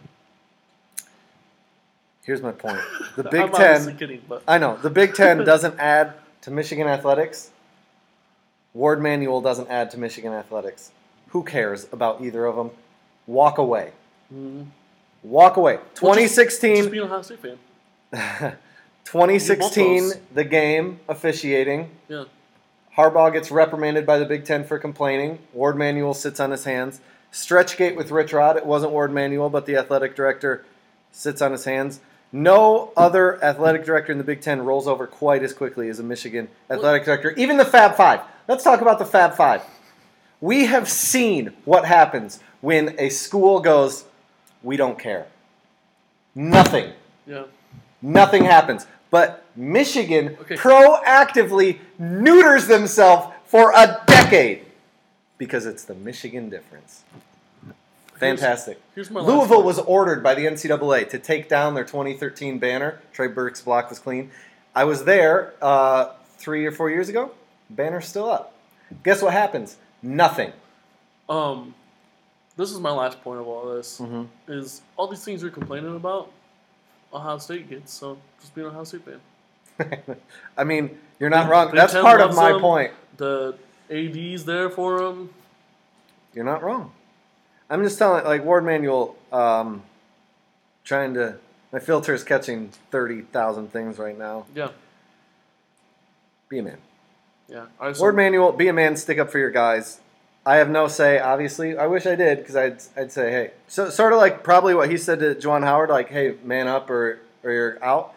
Here's 2.25 2.41
my 2.41 2.51
point. 2.51 2.79
The 3.15 3.23
I'm 3.25 3.29
Big 3.29 3.53
Ten. 3.53 3.97
kidding, 3.97 4.21
but 4.27 4.43
I 4.47 4.57
know 4.57 4.77
the 4.81 4.89
Big 4.89 5.13
Ten 5.13 5.37
doesn't 5.45 5.79
add 5.79 6.13
to 6.41 6.51
Michigan 6.51 6.87
athletics. 6.87 7.51
Warde 8.73 9.01
Manuel 9.01 9.39
doesn't 9.39 9.69
add 9.69 9.91
to 9.91 9.99
Michigan 9.99 10.33
athletics. 10.33 10.91
Who 11.29 11.43
cares 11.43 11.87
about 11.93 12.21
either 12.21 12.45
of 12.45 12.55
them? 12.55 12.71
Walk 13.27 13.57
away. 13.57 13.91
Mhm. 14.33 14.65
Walk 15.21 15.55
away. 15.57 15.75
Well, 15.75 16.15
just- 16.15 16.35
2016. 16.35 16.75
Just 16.77 16.91
be 16.91 16.97
an 16.97 17.03
Ohio 17.05 17.21
State 17.21 17.39
fan. 17.39 18.57
2016, 19.05 20.11
the 20.33 20.43
game 20.43 20.99
officiating. 21.07 21.89
Yeah. 22.07 22.25
Harbaugh 22.97 23.33
gets 23.33 23.51
reprimanded 23.51 24.05
by 24.05 24.19
the 24.19 24.25
Big 24.25 24.45
Ten 24.45 24.63
for 24.63 24.77
complaining. 24.77 25.39
Warde 25.51 25.77
Manuel 25.77 26.13
sits 26.13 26.39
on 26.39 26.51
his 26.51 26.63
hands. 26.63 27.01
Stretchgate 27.31 27.95
with 27.95 28.11
Rich 28.11 28.33
Rod. 28.33 28.57
It 28.57 28.65
wasn't 28.65 28.91
Warde 28.91 29.11
Manuel, 29.11 29.49
but 29.49 29.65
the 29.65 29.75
athletic 29.75 30.15
director 30.15 30.63
sits 31.11 31.41
on 31.41 31.51
his 31.51 31.65
hands. 31.65 31.99
No 32.31 32.91
other 32.95 33.43
athletic 33.43 33.85
director 33.85 34.11
in 34.11 34.17
the 34.17 34.23
Big 34.23 34.41
Ten 34.41 34.63
rolls 34.63 34.87
over 34.87 35.07
quite 35.07 35.43
as 35.43 35.53
quickly 35.53 35.89
as 35.89 35.99
a 35.99 36.03
Michigan 36.03 36.49
athletic 36.69 37.05
director. 37.05 37.31
Even 37.31 37.57
the 37.57 37.65
Fab 37.65 37.95
Five. 37.95 38.21
Let's 38.47 38.63
talk 38.63 38.81
about 38.81 38.99
the 38.99 39.05
Fab 39.05 39.35
Five. 39.35 39.61
We 40.41 40.65
have 40.65 40.89
seen 40.89 41.53
what 41.65 41.85
happens 41.85 42.39
when 42.61 42.95
a 42.99 43.09
school 43.09 43.59
goes, 43.59 44.05
we 44.61 44.77
don't 44.77 44.97
care. 44.97 45.27
Nothing. 46.35 46.93
Yeah. 47.27 47.43
Nothing 48.03 48.43
happens. 48.43 48.85
But 49.09 49.45
Michigan 49.55 50.37
Okay. 50.41 50.55
proactively 50.55 51.79
neuters 51.97 52.67
themselves 52.67 53.33
for 53.45 53.71
a 53.71 54.01
decade 54.05 54.65
because 55.37 55.65
it's 55.65 55.83
the 55.85 55.93
Michigan 55.95 56.49
difference. 56.49 57.03
Fantastic. 58.15 58.79
Here's 58.95 59.09
my 59.11 59.21
Louisville 59.21 59.63
was 59.63 59.79
ordered 59.79 60.21
by 60.23 60.33
the 60.35 60.45
NCAA 60.45 61.09
to 61.09 61.19
take 61.19 61.49
down 61.49 61.73
their 61.73 61.83
2013 61.83 62.57
banner. 62.59 62.99
Trey 63.11 63.27
Burke's 63.27 63.61
block 63.61 63.89
was 63.89 63.99
clean. 63.99 64.31
I 64.75 64.83
was 64.85 65.03
there 65.05 65.53
uh, 65.61 66.11
three 66.37 66.65
or 66.65 66.71
four 66.71 66.89
years 66.89 67.09
ago. 67.09 67.31
Banner's 67.69 68.07
still 68.07 68.29
up. 68.29 68.53
Guess 69.03 69.21
what 69.21 69.33
happens? 69.33 69.77
Nothing. 70.01 70.51
Um, 71.27 71.73
this 72.55 72.71
is 72.71 72.79
my 72.79 72.91
last 72.91 73.21
point 73.23 73.39
of 73.39 73.47
all 73.47 73.73
this. 73.73 73.99
Mhm. 73.99 74.27
Is 74.47 74.81
all 74.97 75.07
these 75.07 75.23
things 75.23 75.41
you're 75.41 75.51
complaining 75.51 75.95
about, 75.95 76.29
Ohio 77.13 77.37
State 77.37 77.69
gets. 77.69 77.93
So 77.93 78.17
just 78.41 78.53
be 78.55 78.61
an 78.61 78.67
Ohio 78.67 78.83
State 78.83 79.01
fan. 79.05 80.17
I 80.57 80.63
mean, 80.63 80.97
you're 81.19 81.29
not 81.29 81.49
wrong. 81.49 81.67
Big 81.67 81.75
That's 81.75 81.93
Ten 81.93 82.03
part 82.03 82.21
of 82.21 82.35
my 82.35 82.51
them. 82.53 82.61
point. 82.61 82.91
The 83.17 83.55
AD's 83.89 84.45
there 84.45 84.69
for 84.69 84.99
them. 84.99 85.29
You're 86.33 86.45
not 86.45 86.63
wrong. 86.63 86.91
I'm 87.69 87.83
just 87.83 87.97
telling, 87.97 88.23
like 88.25 88.43
Warde 88.43 88.65
Manuel, 88.65 89.15
um, 89.31 89.83
trying 90.83 91.13
to. 91.15 91.37
My 91.71 91.79
filter 91.79 92.13
is 92.13 92.23
catching 92.23 92.69
thirty 92.91 93.21
thousand 93.21 93.71
things 93.71 93.97
right 93.97 94.17
now. 94.17 94.45
Yeah, 94.55 94.69
Be 96.49 96.59
a 96.59 96.63
man. 96.63 96.77
yeah. 97.49 97.65
All 97.79 97.87
right, 97.87 97.95
so 97.95 98.01
Warde 98.01 98.15
Manuel, 98.15 98.51
be 98.51 98.67
a 98.67 98.73
man. 98.73 98.95
Stick 98.95 99.17
up 99.17 99.31
for 99.31 99.39
your 99.39 99.49
guys. 99.49 99.99
I 100.45 100.57
have 100.57 100.69
no 100.69 100.87
say. 100.87 101.19
Obviously, 101.19 101.77
I 101.77 101.87
wish 101.87 102.05
I 102.05 102.15
did 102.15 102.39
because 102.39 102.55
I'd 102.55 102.81
I'd 102.97 103.11
say, 103.11 103.31
hey, 103.31 103.51
so 103.67 103.89
sort 103.89 104.11
of 104.13 104.19
like 104.19 104.43
probably 104.43 104.73
what 104.75 104.89
he 104.91 104.97
said 104.97 105.19
to 105.19 105.35
Juwan 105.35 105.63
Howard, 105.63 105.89
like, 105.89 106.09
hey, 106.09 106.35
man 106.43 106.67
up 106.67 106.89
or 106.89 107.19
or 107.43 107.51
you're 107.51 107.83
out. 107.83 108.13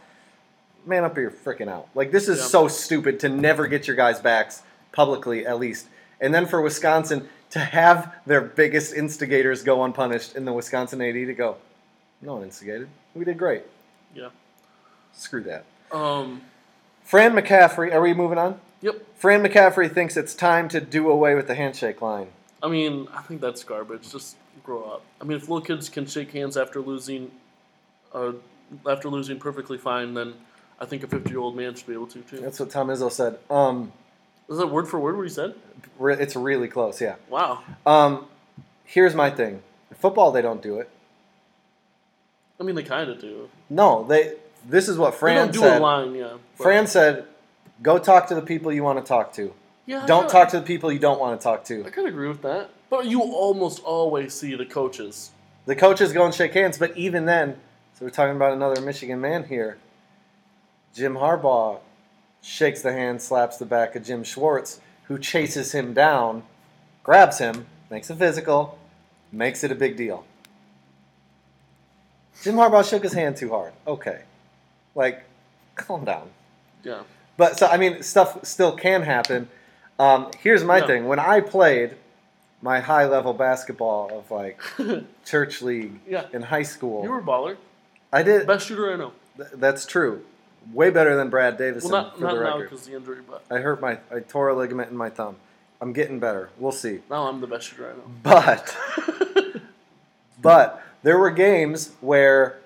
Man 0.84 1.04
up 1.04 1.16
or 1.16 1.20
you're 1.20 1.30
freaking 1.30 1.68
out. 1.68 1.88
Like 1.94 2.10
this 2.12 2.28
is 2.28 2.38
Yeah. 2.38 2.44
so 2.46 2.68
stupid 2.68 3.20
to 3.20 3.28
never 3.28 3.66
get 3.66 3.86
your 3.86 3.96
guys' 3.96 4.20
backs 4.20 4.62
publicly 4.92 5.46
at 5.46 5.58
least, 5.58 5.86
and 6.20 6.34
then 6.34 6.46
for 6.46 6.60
Wisconsin 6.60 7.28
to 7.50 7.58
have 7.60 8.12
their 8.26 8.40
biggest 8.40 8.92
instigators 8.94 9.62
go 9.62 9.84
unpunished 9.84 10.34
in 10.36 10.44
the 10.44 10.52
Wisconsin 10.52 11.00
AD 11.00 11.14
to 11.14 11.32
go, 11.34 11.56
no 12.20 12.34
one 12.34 12.42
instigated. 12.42 12.88
We 13.14 13.24
did 13.24 13.38
great. 13.38 13.62
yeah. 14.14 14.28
Screw 15.12 15.42
that. 15.44 15.64
Um. 15.92 16.42
Fran 17.04 17.32
McCaffery, 17.34 17.94
are 17.94 18.00
we 18.02 18.12
moving 18.14 18.36
on? 18.38 18.58
Yep. 18.82 19.04
Fran 19.16 19.42
McCaffery 19.42 19.92
thinks 19.92 20.16
it's 20.16 20.34
time 20.34 20.68
to 20.68 20.80
do 20.80 21.08
away 21.10 21.34
with 21.34 21.46
the 21.46 21.54
handshake 21.54 22.02
line. 22.02 22.28
I 22.62 22.68
mean, 22.68 23.08
I 23.14 23.22
think 23.22 23.40
that's 23.40 23.64
garbage. 23.64 24.10
Just 24.12 24.36
grow 24.64 24.82
up. 24.84 25.02
I 25.20 25.24
mean, 25.24 25.36
if 25.36 25.42
little 25.48 25.60
kids 25.60 25.88
can 25.88 26.06
shake 26.06 26.32
hands 26.32 26.56
after 26.56 26.80
losing, 26.80 27.30
uh, 28.14 28.32
after 28.88 29.08
losing 29.08 29.38
perfectly 29.38 29.78
fine, 29.78 30.14
then 30.14 30.34
I 30.80 30.84
think 30.86 31.02
a 31.02 31.06
fifty-year-old 31.06 31.56
man 31.56 31.74
should 31.74 31.86
be 31.86 31.94
able 31.94 32.06
to 32.08 32.20
too. 32.22 32.38
That's 32.38 32.60
what 32.60 32.70
Tom 32.70 32.88
Izzo 32.88 33.10
said. 33.10 33.38
Um, 33.50 33.92
Is 34.48 34.58
that 34.58 34.66
word 34.68 34.88
for 34.88 34.98
word 35.00 35.16
what 35.16 35.22
he 35.24 35.28
said? 35.30 35.54
re- 35.98 36.16
it's 36.18 36.36
really 36.36 36.68
close, 36.68 37.00
yeah. 37.00 37.16
Wow. 37.30 37.62
Um, 37.86 38.26
here's 38.84 39.14
my 39.14 39.30
thing. 39.30 39.62
In 39.90 39.96
football, 39.96 40.32
they 40.32 40.42
don't 40.42 40.60
do 40.62 40.78
it. 40.78 40.90
I 42.60 42.62
mean, 42.64 42.74
they 42.74 42.82
kind 42.82 43.10
of 43.10 43.20
do. 43.20 43.48
No, 43.70 44.04
they. 44.04 44.34
This 44.68 44.88
is 44.88 44.98
what 44.98 45.12
They 45.12 45.18
Fran 45.18 45.36
don't 45.36 45.52
do 45.52 45.58
said. 45.60 45.80
a 45.80 45.82
line, 45.82 46.14
yeah. 46.14 46.32
but- 46.58 46.62
Fran 46.64 46.86
said, 46.86 47.26
"Go 47.82 47.98
talk 47.98 48.26
to 48.28 48.34
the 48.34 48.42
people 48.42 48.72
you 48.72 48.82
want 48.82 48.98
to 48.98 49.04
talk 49.06 49.32
to. 49.34 49.52
yeah, 49.86 50.02
I 50.02 50.06
Don't 50.06 50.22
kinda- 50.22 50.32
talk 50.32 50.48
to 50.50 50.60
the 50.60 50.66
people 50.66 50.90
you 50.90 50.98
don't 50.98 51.20
want 51.20 51.38
to 51.40 51.44
talk 51.44 51.64
to." 51.64 51.80
I 51.86 51.90
kind 51.90 52.08
of 52.08 52.14
agree 52.14 52.28
with 52.28 52.42
that. 52.42 52.70
But 52.90 53.06
you 53.06 53.20
almost 53.22 53.82
always 53.82 54.34
see 54.34 54.54
the 54.54 54.66
coaches. 54.66 55.30
The 55.66 55.76
coaches 55.76 56.12
go 56.12 56.24
and 56.24 56.34
shake 56.34 56.54
hands, 56.54 56.78
but 56.78 56.96
even 56.96 57.24
then, 57.26 57.60
so 57.94 58.04
we're 58.04 58.10
talking 58.10 58.36
about 58.36 58.52
another 58.52 58.80
Michigan 58.80 59.20
man 59.20 59.44
here. 59.44 59.78
Jim 60.94 61.14
Harbaugh 61.14 61.80
shakes 62.40 62.82
the 62.82 62.92
hand, 62.92 63.20
slaps 63.20 63.56
the 63.56 63.66
back 63.66 63.96
of 63.96 64.04
Jim 64.04 64.22
Schwartz, 64.24 64.80
who 65.04 65.18
chases 65.18 65.72
him 65.72 65.92
down, 65.92 66.44
grabs 67.02 67.38
him, 67.38 67.66
makes 67.90 68.08
it 68.10 68.16
physical, 68.16 68.78
makes 69.32 69.62
it 69.64 69.72
a 69.72 69.74
big 69.74 69.96
deal. 69.96 70.24
Jim 72.42 72.54
Harbaugh 72.56 72.88
shook 72.88 73.02
his 73.02 73.12
hand 73.12 73.36
too 73.36 73.50
hard. 73.50 73.72
Okay. 73.86 74.22
Like, 74.94 75.24
calm 75.74 76.04
down. 76.04 76.30
Yeah. 76.84 77.02
But 77.36 77.58
so 77.58 77.66
I 77.66 77.76
mean, 77.76 78.02
stuff 78.02 78.44
still 78.44 78.72
can 78.72 79.02
happen. 79.02 79.48
Um, 79.98 80.30
here's 80.40 80.64
my 80.64 80.78
Yeah. 80.78 80.86
thing: 80.86 81.06
when 81.08 81.18
I 81.18 81.40
played 81.40 81.96
my 82.62 82.80
high 82.80 83.06
level 83.06 83.32
basketball 83.34 84.18
of 84.18 84.30
like 84.30 84.60
church 85.24 85.62
league 85.62 86.00
Yeah. 86.06 86.24
in 86.32 86.42
high 86.42 86.62
school, 86.62 87.02
You 87.02 87.10
were 87.10 87.18
a 87.20 87.22
baller. 87.22 87.56
I 88.12 88.22
did. 88.22 88.46
Best 88.46 88.66
shooter 88.66 88.92
I 88.92 88.96
know. 88.96 89.12
th- 89.36 89.50
that's 89.54 89.84
true. 89.86 90.24
Way 90.72 90.90
better 90.90 91.14
than 91.14 91.28
Brad 91.30 91.56
Davison 91.58 91.90
Well, 91.92 92.02
not, 92.04 92.16
for 92.18 92.24
not 92.24 92.34
the 92.34 92.40
now 92.42 92.58
because 92.58 92.86
the 92.86 92.96
injury, 92.96 93.18
but 93.28 93.44
I 93.50 93.58
hurt 93.58 93.80
my 93.80 93.98
I 94.10 94.20
tore 94.20 94.48
a 94.48 94.54
ligament 94.54 94.90
in 94.90 94.96
my 94.96 95.10
thumb. 95.10 95.36
I'm 95.80 95.92
getting 95.92 96.18
better. 96.18 96.48
We'll 96.58 96.72
see. 96.72 97.00
now 97.10 97.28
I'm 97.28 97.40
the 97.42 97.46
best 97.46 97.68
shooter 97.68 97.90
I 97.90 97.92
know. 97.92 98.10
But 98.22 98.74
but 100.40 100.82
there 101.02 101.18
were 101.18 101.30
games 101.30 101.92
where 102.00 102.58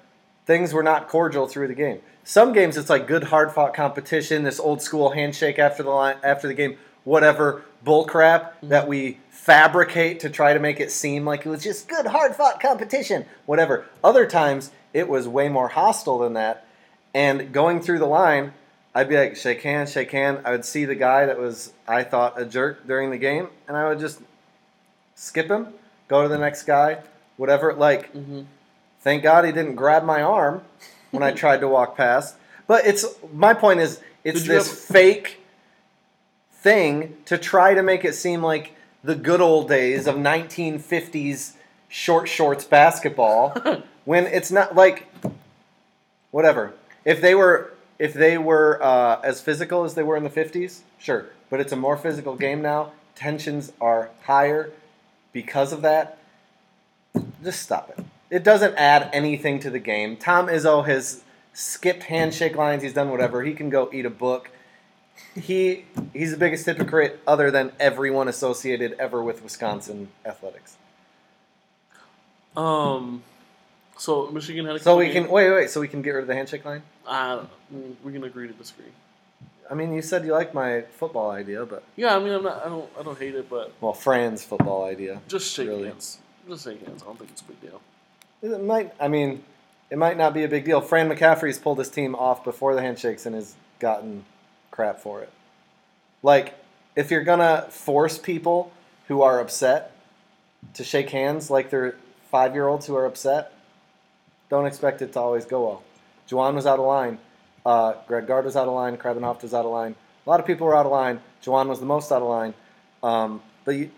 things 0.47 0.73
were 0.73 0.83
not 0.83 1.09
cordial 1.09 1.47
through 1.47 1.69
the 1.69 1.75
game. 1.75 2.01
Some 2.31 2.53
games 2.53 2.77
it's 2.77 2.89
like 2.89 3.09
good 3.09 3.25
hard 3.25 3.51
fought 3.51 3.75
competition, 3.75 4.45
this 4.45 4.61
old 4.61 4.81
school 4.81 5.11
handshake 5.11 5.59
after 5.59 5.83
the 5.83 5.91
line 5.91 6.15
after 6.23 6.47
the 6.47 6.55
game, 6.55 6.79
whatever 7.03 7.65
bull 7.83 8.05
crap 8.05 8.57
that 8.63 8.87
we 8.87 9.19
fabricate 9.31 10.21
to 10.21 10.31
try 10.31 10.55
to 10.55 10.61
make 10.61 10.79
it 10.79 10.93
seem 10.93 11.25
like 11.25 11.45
it 11.45 11.49
was 11.49 11.65
just 11.65 11.89
good 11.89 12.07
hard 12.07 12.37
fought 12.37 12.61
competition, 12.61 13.27
whatever. 13.47 13.85
Other 14.05 14.29
times 14.29 14.71
it 14.93 15.09
was 15.09 15.27
way 15.27 15.49
more 15.49 15.67
hostile 15.67 16.21
than 16.21 16.35
that. 16.35 16.65
And 17.13 17.53
going 17.53 17.81
through 17.81 17.99
the 17.99 18.07
line, 18.07 18.53
I'd 18.95 19.09
be 19.09 19.17
like, 19.17 19.35
shake 19.35 19.63
hand, 19.63 19.89
shake 19.89 20.13
hand. 20.13 20.43
I 20.45 20.53
would 20.53 20.65
see 20.65 20.85
the 20.85 20.95
guy 20.95 21.27
that 21.27 21.37
was 21.37 21.73
I 21.89 22.05
thought 22.05 22.41
a 22.41 22.45
jerk 22.45 22.87
during 22.87 23.11
the 23.11 23.19
game, 23.19 23.49
and 23.67 23.77
I 23.77 23.89
would 23.89 23.99
just 23.99 24.21
skip 25.17 25.51
him, 25.51 25.67
go 26.07 26.23
to 26.23 26.29
the 26.29 26.39
next 26.39 26.63
guy, 26.63 27.03
whatever. 27.37 27.75
Like, 27.75 28.13
hmm 28.13 28.43
thank 29.01 29.25
God 29.25 29.45
he 29.45 29.51
didn't 29.51 29.75
grab 29.75 30.05
my 30.05 30.23
arm 30.23 30.63
when 31.11 31.23
I 31.23 31.33
tried 31.33 31.61
to 31.61 31.69
walk 31.69 31.97
past. 31.97 32.37
But 32.67 32.87
it's 32.87 33.05
my 33.33 33.55
point 33.55 33.81
is 33.81 34.01
it's 34.25 34.47
this 34.47 34.69
have- 34.69 34.79
fake 34.79 35.41
thing 36.53 37.17
to 37.25 37.39
try 37.39 37.75
to 37.75 37.83
make 37.83 38.05
it 38.05 38.15
seem 38.15 38.43
like 38.43 38.75
the 39.03 39.15
good 39.15 39.41
old 39.41 39.69
days 39.69 40.07
of 40.07 40.17
1950s 40.17 41.53
short 41.89 42.29
shorts 42.29 42.65
basketball 42.65 43.57
when 44.05 44.27
it's 44.27 44.51
not 44.51 44.75
like 44.75 45.07
whatever. 46.31 46.75
If 47.05 47.21
they 47.21 47.35
were 47.35 47.73
if 47.99 48.15
they 48.15 48.39
were 48.39 48.83
uh, 48.83 49.21
as 49.23 49.41
physical 49.41 49.85
as 49.85 49.95
they 49.95 50.03
were 50.03 50.17
in 50.17 50.25
the 50.25 50.31
50s, 50.31 50.81
sure. 50.99 51.27
But 51.51 51.61
it's 51.61 51.73
a 51.73 51.77
more 51.77 51.97
physical 51.97 52.35
game 52.35 52.63
now. 52.63 52.93
Tensions 53.15 53.73
are 53.81 54.11
higher 54.23 54.71
because 55.33 55.73
of 55.73 55.83
that. 55.83 56.19
Just 57.43 57.61
stop 57.63 57.91
it. 57.91 58.05
It 58.31 58.45
doesn't 58.45 58.75
add 58.77 59.11
anything 59.13 59.59
to 59.61 59.71
the 59.71 59.79
game. 59.81 60.17
Tom 60.17 60.47
Izzo 60.47 60.87
has 60.87 61.23
skipped 61.53 62.05
handshake 62.05 62.57
lines. 62.57 62.83
He's 62.83 62.95
done 62.95 63.11
whatever. 63.11 63.43
He 63.43 63.55
can 63.55 63.71
go 63.71 63.91
eat 63.93 64.07
a 64.07 64.11
book. 64.11 64.51
He 65.35 65.85
he's 66.13 66.31
the 66.31 66.37
biggest 66.37 66.65
hypocrite 66.65 67.21
other 67.27 67.51
than 67.51 67.73
everyone 67.79 68.29
associated 68.29 68.97
ever 68.99 69.23
with 69.23 69.43
Wisconsin 69.43 70.09
athletics. 70.25 70.77
Um, 72.57 73.23
so 73.97 74.29
Michigan 74.31 74.67
had 74.67 74.77
a 74.77 74.79
So 74.79 74.97
we 74.97 75.11
can 75.11 75.29
wait, 75.29 75.51
wait. 75.51 75.71
So 75.71 75.81
we 75.81 75.89
can 75.89 76.03
get 76.03 76.13
rid 76.13 76.23
of 76.23 76.29
the 76.29 76.35
handshake 76.35 76.65
line. 76.65 76.83
Uh, 77.07 77.45
we 78.03 78.13
can 78.13 78.25
agree 78.25 78.47
to 78.49 78.53
disagree. 78.55 78.87
I 79.71 79.75
mean, 79.75 79.93
you 79.93 80.03
said 80.03 80.25
you 80.25 80.33
like 80.33 80.53
my 80.53 80.83
football 80.83 81.31
idea, 81.31 81.65
but 81.65 81.85
Yeah, 81.97 82.17
I 82.17 82.19
mean, 82.19 82.33
I'm 82.33 82.43
not. 82.43 82.65
I 82.65 82.69
don't. 82.69 82.91
I 82.99 83.03
don't 83.03 83.19
hate 83.19 83.35
it, 83.35 83.49
but 83.49 83.73
well, 83.81 83.93
Fran's 83.93 84.43
football 84.43 84.85
idea. 84.85 85.21
just 85.29 85.53
shake 85.55 85.69
Really? 85.69 85.89
hands. 85.89 86.19
Just 86.49 86.65
shake 86.65 86.85
hands. 86.85 87.03
I 87.03 87.07
don't 87.07 87.19
think 87.19 87.31
it's 87.31 87.43
a 87.43 87.45
big 87.45 87.61
deal. 87.61 87.81
It 88.43 88.63
might. 88.63 88.93
I 88.99 89.09
mean, 89.09 89.43
it 89.91 89.99
might 89.99 90.17
not 90.17 90.35
be 90.35 90.45
a 90.45 90.49
big 90.49 90.65
deal. 90.65 90.81
Fran 90.81 91.09
McCaffery's 91.09 91.59
pulled 91.59 91.79
his 91.79 91.91
team 91.91 92.15
off 92.15 92.45
before 92.45 92.75
the 92.75 92.81
handshakes 92.81 93.27
and 93.27 93.35
has 93.35 93.55
gotten 93.79 94.25
crap 94.71 95.01
for 95.01 95.21
it. 95.23 95.31
Like, 96.23 96.55
if 96.97 97.11
you're 97.11 97.25
gonna 97.25 97.67
force 97.71 98.19
people 98.19 98.73
who 99.09 99.23
are 99.23 99.41
upset 99.41 99.93
to 100.75 100.85
shake 100.85 101.11
hands 101.11 101.51
like 101.51 101.71
they're 101.71 101.97
five 102.31 102.55
year 102.55 102.69
olds 102.69 102.87
who 102.87 102.95
are 102.95 103.07
upset, 103.07 103.53
don't 104.49 104.67
expect 104.67 105.03
it 105.03 105.13
to 105.15 105.21
always 105.21 105.45
go 105.45 105.67
well. 105.67 105.83
Juwan 106.29 106.55
was 106.55 106.67
out 106.67 106.79
of 106.79 106.87
line. 106.87 107.19
Uh, 107.67 107.95
Greg 108.07 108.27
Gard 108.27 108.45
was 108.45 108.57
out 108.57 108.69
of 108.69 108.75
line. 108.75 108.97
Krabbenhoft 108.97 109.43
was 109.43 109.53
out 109.53 109.65
of 109.65 109.71
line. 109.71 109.95
A 110.27 110.31
lot 110.31 110.41
of 110.41 110.47
people 110.47 110.67
were 110.67 110.77
out 110.77 110.87
of 110.87 110.93
line. 110.93 111.21
Juwan 111.43 111.67
was 111.69 111.81
the 111.81 111.87
most 111.87 112.13
out 112.13 112.23
of 112.23 112.29
line. 112.29 112.55
Um, 113.03 113.43
but 113.65 113.73
you, 113.73 113.91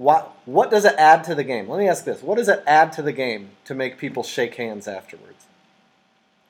what 0.00 0.34
what 0.46 0.70
does 0.70 0.86
it 0.86 0.94
add 0.96 1.24
to 1.24 1.34
the 1.34 1.44
game? 1.44 1.68
Let 1.68 1.78
me 1.78 1.86
ask 1.86 2.06
this: 2.06 2.22
What 2.22 2.38
does 2.38 2.48
it 2.48 2.62
add 2.66 2.90
to 2.94 3.02
the 3.02 3.12
game 3.12 3.50
to 3.66 3.74
make 3.74 3.98
people 3.98 4.22
shake 4.22 4.54
hands 4.54 4.88
afterwards? 4.88 5.44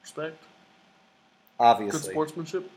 Respect. 0.03 0.41
Obviously. 1.59 2.01
Good 2.01 2.11
sportsmanship. 2.13 2.71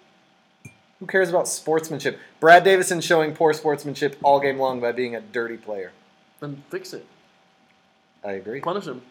who 1.00 1.06
cares 1.06 1.30
about 1.30 1.48
sportsmanship? 1.48 2.18
Brad 2.40 2.64
Davison 2.64 3.02
showing 3.02 3.36
poor 3.36 3.54
sportsmanship 3.54 4.18
all 4.24 4.40
game 4.40 4.58
long 4.58 4.82
by 4.82 4.92
being 4.92 5.16
a 5.16 5.22
dirty 5.22 5.58
player. 5.58 5.92
Then 6.40 6.64
fix 6.72 6.92
it. 6.92 7.06
I 8.24 8.32
agree. 8.32 8.60
Punish 8.60 8.86
him. 8.86 9.04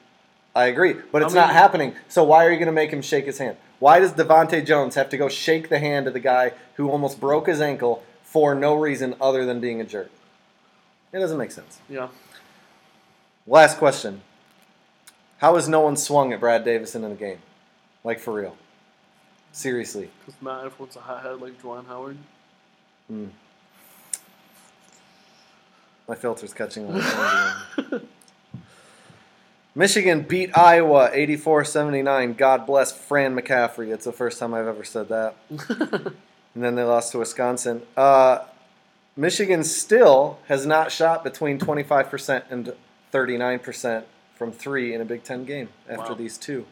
I 0.57 0.67
agree, 0.67 0.97
but 1.13 1.23
it's 1.23 1.33
I 1.33 1.37
mean- 1.37 1.47
not 1.47 1.53
happening. 1.55 1.95
So 2.09 2.25
why 2.25 2.45
are 2.45 2.51
you 2.51 2.57
going 2.57 2.67
to 2.67 2.73
make 2.73 2.91
him 2.91 3.03
shake 3.03 3.27
his 3.27 3.39
hand? 3.39 3.57
Why 3.79 4.01
does 4.01 4.15
DeVante 4.15 4.67
Jones 4.67 4.97
have 4.97 5.09
to 5.11 5.17
go 5.17 5.29
shake 5.29 5.69
the 5.69 5.79
hand 5.79 6.09
of 6.09 6.13
the 6.13 6.21
guy 6.21 6.55
who 6.75 6.91
almost 6.91 7.21
broke 7.21 7.47
his 7.47 7.61
ankle 7.61 8.03
for 8.25 8.53
no 8.53 8.75
reason 8.75 9.15
other 9.21 9.47
than 9.47 9.61
being 9.61 9.81
a 9.81 9.85
jerk? 9.85 10.11
It 11.13 11.19
doesn't 11.19 11.39
make 11.39 11.51
sense. 11.51 11.79
Yeah. 11.89 12.09
Last 13.47 13.79
question. 13.79 14.23
How 15.39 15.57
has 15.57 15.69
no 15.69 15.81
one 15.81 15.97
swung 15.97 16.33
at 16.33 16.41
Brad 16.41 16.65
Davison 16.65 17.05
in 17.05 17.11
the 17.11 17.17
game? 17.17 17.39
Like 18.05 18.19
for 18.19 18.33
real. 18.33 18.57
Seriously. 19.53 20.11
Because 20.25 20.41
not 20.41 20.65
everyone's 20.65 20.97
a 20.97 21.01
hothead 21.01 21.41
like 21.41 21.61
Juwan 21.61 21.87
Howard. 21.87 22.17
Hmm. 23.09 23.27
My 26.09 26.15
filter's 26.15 26.55
catching 26.55 26.87
on. 26.91 28.03
Michigan 29.75 30.23
beat 30.23 30.57
Iowa 30.57 31.11
84-79. 31.15 32.37
God 32.37 32.67
bless 32.67 32.93
Fran 32.93 33.37
McCaffery. 33.37 33.93
It's 33.93 34.05
the 34.05 34.13
first 34.13 34.39
time 34.39 34.55
I've 34.55 34.67
ever 34.67 34.85
said 34.85 35.09
that. 35.09 35.37
And 36.55 36.63
then 36.63 36.75
they 36.75 36.83
lost 36.83 37.13
to 37.13 37.19
Wisconsin. 37.19 37.83
Uh, 37.97 38.41
Michigan 39.17 39.63
still 39.65 40.39
has 40.49 40.65
not 40.65 40.91
shot 40.91 41.23
between 41.23 41.59
25% 41.59 42.45
and 42.51 42.73
39% 43.13 44.05
from 44.35 44.53
three 44.53 44.95
in 44.95 45.01
a 45.01 45.05
Big 45.05 45.23
Ten 45.23 45.45
game 45.45 45.69
after 45.89 46.13
Wow. 46.13 46.15
these 46.19 46.39
two. 46.39 46.65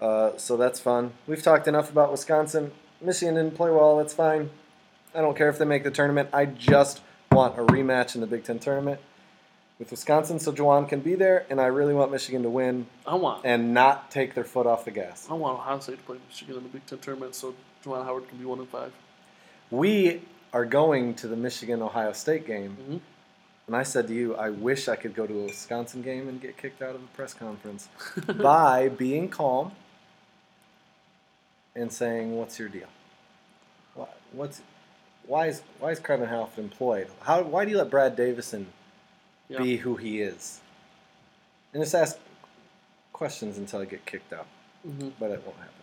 Uh, 0.00 0.36
so 0.36 0.56
that's 0.56 0.78
fun. 0.78 1.12
We've 1.26 1.42
talked 1.42 1.66
enough 1.66 1.90
about 1.90 2.12
Wisconsin. 2.12 2.70
Michigan 3.00 3.34
didn't 3.34 3.56
play 3.56 3.70
well. 3.70 3.96
That's 3.98 4.14
fine. 4.14 4.50
I 5.14 5.20
don't 5.20 5.36
care 5.36 5.48
if 5.48 5.58
they 5.58 5.64
make 5.64 5.82
the 5.82 5.90
tournament. 5.90 6.28
I 6.32 6.44
just 6.46 7.00
want 7.32 7.58
a 7.58 7.62
rematch 7.64 8.14
in 8.14 8.20
the 8.20 8.26
Big 8.28 8.44
Ten 8.44 8.60
tournament 8.60 9.00
with 9.80 9.90
Wisconsin 9.90 10.38
so 10.38 10.52
Juwan 10.52 10.88
can 10.88 11.00
be 11.00 11.16
there. 11.16 11.44
And 11.50 11.60
I 11.60 11.66
really 11.66 11.94
want 11.94 12.12
Michigan 12.12 12.42
to 12.44 12.50
win 12.50 12.86
I 13.06 13.16
want 13.16 13.44
and 13.44 13.74
not 13.74 14.10
take 14.12 14.34
their 14.34 14.44
foot 14.44 14.66
off 14.66 14.84
the 14.84 14.90
gas. 14.92 15.26
I 15.28 15.34
want 15.34 15.58
Ohio 15.58 15.80
State 15.80 15.98
to 15.98 16.04
play 16.04 16.18
Michigan 16.28 16.56
in 16.56 16.62
the 16.62 16.68
Big 16.68 16.86
Ten 16.86 16.98
tournament 17.00 17.34
so 17.34 17.54
Juwan 17.84 18.04
Howard 18.04 18.28
can 18.28 18.38
be 18.38 18.44
one 18.44 18.60
in 18.60 18.66
five. 18.66 18.92
We 19.70 20.22
are 20.52 20.64
going 20.64 21.14
to 21.14 21.28
the 21.28 21.36
Michigan 21.36 21.82
Ohio 21.82 22.12
State 22.12 22.46
game. 22.46 22.76
Mhm. 22.88 23.00
And 23.66 23.76
I 23.76 23.82
said 23.82 24.08
to 24.08 24.14
you, 24.14 24.34
I 24.34 24.48
wish 24.48 24.88
I 24.88 24.96
could 24.96 25.14
go 25.14 25.26
to 25.26 25.40
a 25.40 25.44
Wisconsin 25.44 26.00
game 26.00 26.26
and 26.28 26.40
get 26.40 26.56
kicked 26.56 26.80
out 26.80 26.94
of 26.94 27.02
a 27.02 27.06
press 27.08 27.34
conference 27.34 27.88
by 28.38 28.88
being 28.88 29.28
calm 29.28 29.72
and 31.74 31.92
saying, 31.92 32.34
"What's 32.36 32.58
your 32.58 32.68
deal? 32.70 32.88
Why, 33.94 34.06
what's 34.32 34.62
why 35.26 35.48
is 35.48 35.60
why 35.78 35.90
is 35.90 36.00
Kevin 36.00 36.28
Half 36.28 36.58
employed? 36.58 37.08
How 37.20 37.42
why 37.42 37.64
do 37.66 37.70
you 37.70 37.76
let 37.78 37.90
Brad 37.90 38.16
Davison 38.16 38.68
Yeah. 39.48 39.58
be 39.58 39.76
who 39.76 39.96
he 39.96 40.22
is?" 40.22 40.60
And 41.74 41.82
just 41.82 41.94
ask 41.94 42.16
questions 43.12 43.58
until 43.58 43.80
I 43.80 43.84
get 43.84 44.06
kicked 44.06 44.32
out, 44.32 44.46
hmm 44.82 45.10
but 45.20 45.30
it 45.30 45.42
won't 45.44 45.58
happen. 45.58 45.74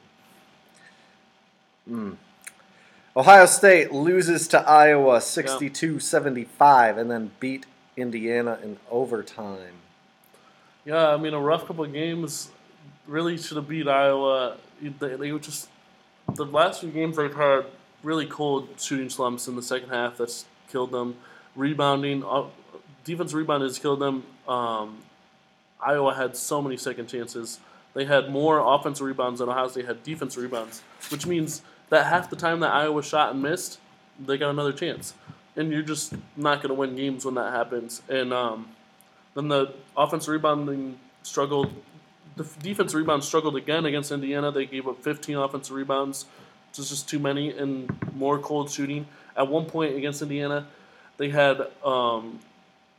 Mm. 1.88 2.18
Ohio 3.18 3.46
State 3.46 3.94
loses 3.94 4.46
to 4.50 4.60
Iowa 4.60 5.20
62-75 5.20 6.98
and 6.98 7.10
then 7.10 7.32
beat 7.40 7.66
Indiana 7.96 8.60
in 8.62 8.78
overtime. 8.92 9.76
Yeah, 10.84 11.10
I 11.10 11.18
mean 11.18 11.34
a 11.34 11.40
rough 11.40 11.66
couple 11.66 11.86
of 11.86 11.94
games. 11.94 12.50
Really 13.08 13.38
should 13.38 13.56
have 13.56 13.70
beat 13.70 13.88
Iowa. 13.88 14.58
They, 14.82 15.16
they 15.16 15.32
were 15.32 15.40
just 15.40 15.70
the 16.34 16.46
last 16.46 16.82
few 16.82 16.90
games 16.92 17.16
they've 17.16 17.34
had 17.34 17.66
really 18.04 18.26
cold 18.26 18.68
shooting 18.78 19.10
slumps 19.10 19.48
in 19.48 19.56
the 19.56 19.64
second 19.64 19.90
half. 19.90 20.18
That's 20.18 20.46
killed 20.70 20.92
them. 20.92 21.16
Rebounding, 21.56 22.24
uh, 22.26 22.46
defense 23.06 23.34
rebound 23.34 23.64
has 23.64 23.80
killed 23.80 24.00
them. 24.00 24.26
Um, 24.46 24.98
Iowa 25.80 26.14
had 26.14 26.36
so 26.36 26.62
many 26.62 26.76
second 26.76 27.08
chances. 27.08 27.60
They 27.94 28.04
had 28.04 28.30
more 28.30 28.60
offensive 28.60 29.08
rebounds 29.08 29.40
than 29.40 29.48
Ohio 29.48 29.70
State 29.70 29.86
had 29.86 30.04
defensive 30.04 30.44
rebounds, 30.44 30.82
which 31.10 31.26
means 31.26 31.62
that 31.90 32.08
half 32.08 32.30
the 32.30 32.36
time 32.36 32.60
that 32.62 32.72
Iowa 32.72 33.04
shot 33.04 33.34
and 33.34 33.42
missed, 33.42 33.80
they 34.24 34.38
got 34.38 34.50
another 34.50 34.74
chance. 34.74 35.14
And 35.56 35.72
you're 35.72 35.82
just 35.82 36.14
not 36.36 36.58
going 36.58 36.70
to 36.70 36.74
win 36.74 36.96
games 36.96 37.26
when 37.26 37.36
that 37.36 37.54
happens. 37.54 38.02
And 38.10 38.34
um, 38.34 38.70
then 39.36 39.48
the 39.48 39.74
offensive 39.96 40.30
rebounding 40.30 41.00
struggled. 41.24 41.72
The 42.36 42.44
defense 42.62 42.94
rebound 42.94 43.24
struggled 43.24 43.56
again 43.56 43.86
against 43.86 44.12
Indiana. 44.12 44.52
They 44.52 44.66
gave 44.66 44.88
up 44.88 45.02
15 45.02 45.38
offensive 45.38 45.76
rebounds. 45.76 46.26
It's 46.70 46.90
just 46.90 47.08
too 47.08 47.20
many 47.20 47.52
and 47.52 47.90
more 48.16 48.38
cold 48.40 48.70
shooting. 48.70 49.08
At 49.38 49.48
one 49.48 49.66
point 49.66 49.96
against 49.96 50.22
Indiana, 50.22 50.68
they 51.18 51.30
had 51.30 51.68
um, 51.84 52.40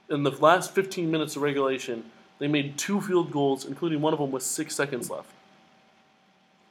in 0.09 0.23
the 0.23 0.31
last 0.31 0.75
15 0.75 1.11
minutes 1.11 1.37
of 1.37 1.43
regulation, 1.43 2.05
they 2.39 2.49
made 2.49 2.79
two 2.79 3.01
field 3.01 3.31
goals, 3.33 3.65
including 3.65 4.01
one 4.01 4.13
of 4.13 4.19
them 4.19 4.31
with 4.31 4.43
six 4.43 4.75
seconds 4.75 5.11
left. 5.11 5.29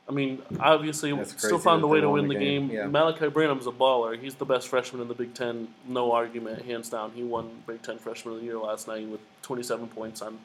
I 0.08 0.12
mean, 0.12 0.42
obviously, 0.60 1.12
That's 1.16 1.36
still 1.44 1.58
found 1.58 1.84
a 1.84 1.88
way 1.88 2.00
to 2.00 2.10
win 2.10 2.28
the 2.28 2.36
game, 2.36 2.68
game. 2.68 2.78
yeah. 2.78 2.84
Malaki 2.84 3.32
Branham's 3.34 3.66
a 3.66 3.72
baller. 3.72 4.20
He's 4.20 4.36
the 4.36 4.46
best 4.46 4.68
freshman 4.68 5.02
in 5.02 5.08
the 5.08 5.16
Big 5.16 5.34
Ten, 5.34 5.68
no 5.88 6.12
argument, 6.12 6.64
hands 6.64 6.90
down. 6.90 7.12
He 7.16 7.24
won 7.24 7.50
Big 7.66 7.82
Ten 7.82 7.98
Freshman 7.98 8.36
of 8.36 8.40
the 8.42 8.46
Year 8.46 8.60
last 8.60 8.88
night 8.88 9.08
with 9.08 9.20
27 9.42 9.88
points 9.88 10.22
on 10.22 10.38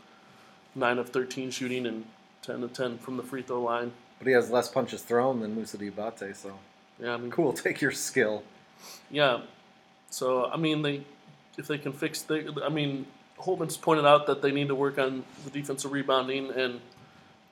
9 0.74 0.98
of 0.98 1.10
13 1.10 1.50
shooting 1.50 1.84
and 1.86 2.06
10 2.42 2.62
of 2.62 2.72
10 2.72 2.98
from 2.98 3.18
the 3.18 3.22
free 3.22 3.42
throw 3.42 3.60
line. 3.62 3.92
But 4.18 4.28
he 4.28 4.32
has 4.32 4.50
less 4.50 4.68
punches 4.68 5.02
thrown 5.02 5.40
than 5.40 5.54
Moussa 5.54 5.76
Diabate, 5.76 6.34
so 6.34 6.58
Yeah, 6.98 7.14
I 7.14 7.16
mean, 7.18 7.30
cool. 7.30 7.52
Take 7.52 7.82
your 7.82 7.92
skill. 7.92 8.42
Yeah. 9.10 9.42
So 10.08 10.46
I 10.46 10.56
mean, 10.56 10.80
they 10.80 11.02
if 11.58 11.66
they 11.66 11.76
can 11.76 11.92
fix 11.92 12.22
the, 12.22 12.62
I 12.64 12.70
mean, 12.70 13.04
Holtman's 13.38 13.76
pointed 13.76 14.06
out 14.06 14.26
that 14.26 14.40
they 14.40 14.52
need 14.52 14.68
to 14.68 14.74
work 14.74 14.98
on 14.98 15.24
the 15.44 15.50
defensive 15.50 15.92
rebounding 15.92 16.50
and 16.50 16.80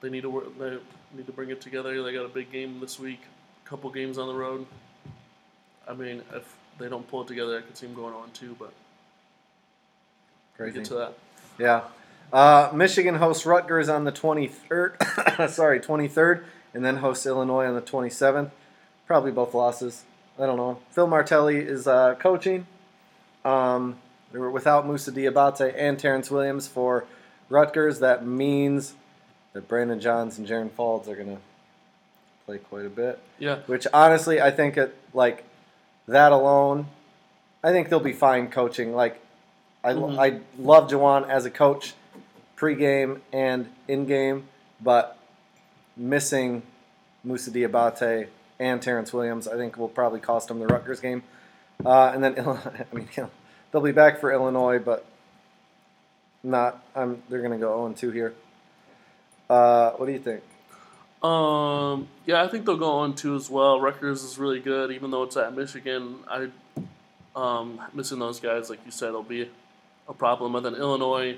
they 0.01 0.09
need 0.09 0.23
to 0.23 0.31
work. 0.31 0.59
They 0.59 0.79
need 1.14 1.27
to 1.27 1.33
bring 1.33 1.51
it 1.51 1.61
together. 1.61 2.03
They 2.03 2.12
got 2.12 2.25
a 2.25 2.29
big 2.29 2.51
game 2.51 2.81
this 2.81 2.99
week, 2.99 3.21
a 3.64 3.68
couple 3.68 3.90
games 3.90 4.18
on 4.18 4.29
the 4.29 4.35
road. 4.35 4.66
I 5.87 5.94
mean, 5.94 6.23
if 6.35 6.57
they 6.79 6.88
don't 6.88 7.09
pull 7.09 7.23
it 7.23 7.29
together, 7.29 7.59
I 7.59 7.62
could 7.62 7.77
see 7.77 7.87
them 7.87 7.94
going 7.94 8.14
on 8.14 8.31
too. 8.33 8.57
But 8.59 8.73
we'll 10.59 10.68
Crazy. 10.68 10.79
get 10.81 10.85
to 10.87 10.94
that. 10.94 11.14
Yeah. 11.59 11.83
Uh, 12.33 12.71
Michigan 12.75 13.14
hosts 13.14 13.47
Rutgers 13.47 13.88
on 13.88 14.05
the 14.05 14.12
23rd. 14.12 15.49
sorry, 15.51 15.81
23rd, 15.81 16.44
and 16.75 16.85
then 16.85 16.99
hosts 16.99 17.25
Illinois 17.25 17.64
on 17.64 17.75
the 17.75 17.83
27th. 17.83 18.51
Probably 19.07 19.31
both 19.31 19.55
losses. 19.55 20.05
I 20.38 20.44
don't 20.44 20.59
know. 20.59 20.79
Phil 20.90 21.07
Martelli 21.07 21.57
is 21.57 21.88
uh, 21.88 22.14
coaching. 22.16 22.66
Um, 23.44 23.97
they 24.33 24.38
were 24.38 24.51
without 24.51 24.87
Moussa 24.87 25.11
Diabate 25.11 25.75
and 25.77 25.99
Terrance 25.99 26.31
Williams 26.31 26.68
for 26.68 27.07
Rutgers. 27.49 28.01
That 28.01 28.27
means 28.27 28.92
that 29.53 29.69
Brandon 29.69 30.01
Johns 30.01 30.39
and 30.39 30.47
Jaron 30.47 30.71
Faulds 30.71 31.09
are 31.09 31.15
going 31.17 31.37
to 31.37 31.43
play 32.47 32.59
quite 32.59 32.87
a 32.87 32.91
bit. 32.91 33.19
Yeah. 33.39 33.59
Which 33.67 33.87
honestly, 33.93 34.41
I 34.41 34.51
think 34.51 34.77
it 34.77 34.95
like 35.13 35.45
that 36.07 36.33
alone, 36.33 36.87
I 37.63 37.73
think 37.73 37.89
they'll 37.89 38.01
be 38.01 38.13
fine 38.13 38.51
coaching. 38.51 38.95
Like, 38.95 39.21
I 39.85 39.93
Mhm. 39.93 40.19
I 40.19 40.41
love 40.59 40.91
Juwan 40.91 41.29
as 41.29 41.45
a 41.45 41.51
coach, 41.51 41.95
pregame 42.57 43.21
and 43.33 43.69
in 43.87 44.07
game, 44.07 44.49
but 44.81 45.17
missing 45.97 46.63
Moussa 47.25 47.51
Diabate 47.51 48.29
and 48.59 48.81
Terrance 48.83 49.13
Williams, 49.13 49.47
I 49.47 49.57
think 49.57 49.77
will 49.77 49.89
probably 49.89 50.21
cost 50.21 50.49
them 50.49 50.59
the 50.59 50.67
Rutgers 50.67 51.01
game. 51.01 51.23
Uh, 51.85 52.11
and 52.15 52.23
then 52.25 52.39
I 52.47 52.95
mean 52.95 53.09
they'll 53.71 53.81
be 53.83 53.93
back 53.93 54.19
for 54.21 54.33
Illinois, 54.33 54.79
but 54.79 55.05
not. 56.43 56.83
I'm. 56.95 57.23
They're 57.29 57.41
going 57.41 57.53
to 57.53 57.59
go 57.59 57.77
0 57.87 57.95
2 57.95 58.11
here. 58.11 58.35
Uh, 59.49 59.93
what 59.93 60.07
do 60.07 60.13
you 60.13 60.19
think? 60.19 60.43
Um, 61.23 62.09
yeah, 62.27 62.43
I 62.43 62.49
think 62.49 62.65
they'll 62.65 62.77
go 62.77 62.99
on 62.99 63.15
two 63.15 63.35
as 63.35 63.51
well. 63.51 63.81
Rutgers 63.81 64.23
is 64.23 64.39
really 64.39 64.61
good, 64.61 64.93
even 64.93 65.11
though 65.11 65.25
it's 65.25 65.37
at 65.37 65.57
Michigan. 65.57 66.19
I, 66.29 66.49
um, 67.35 67.81
missing 67.93 68.19
those 68.19 68.41
guys, 68.41 68.71
like 68.71 68.81
you 68.85 68.93
said, 68.93 69.13
will 69.13 69.23
be 69.23 69.51
a 70.09 70.15
problem. 70.15 70.55
And 70.55 70.65
then 70.65 70.75
Illinois, 70.75 71.37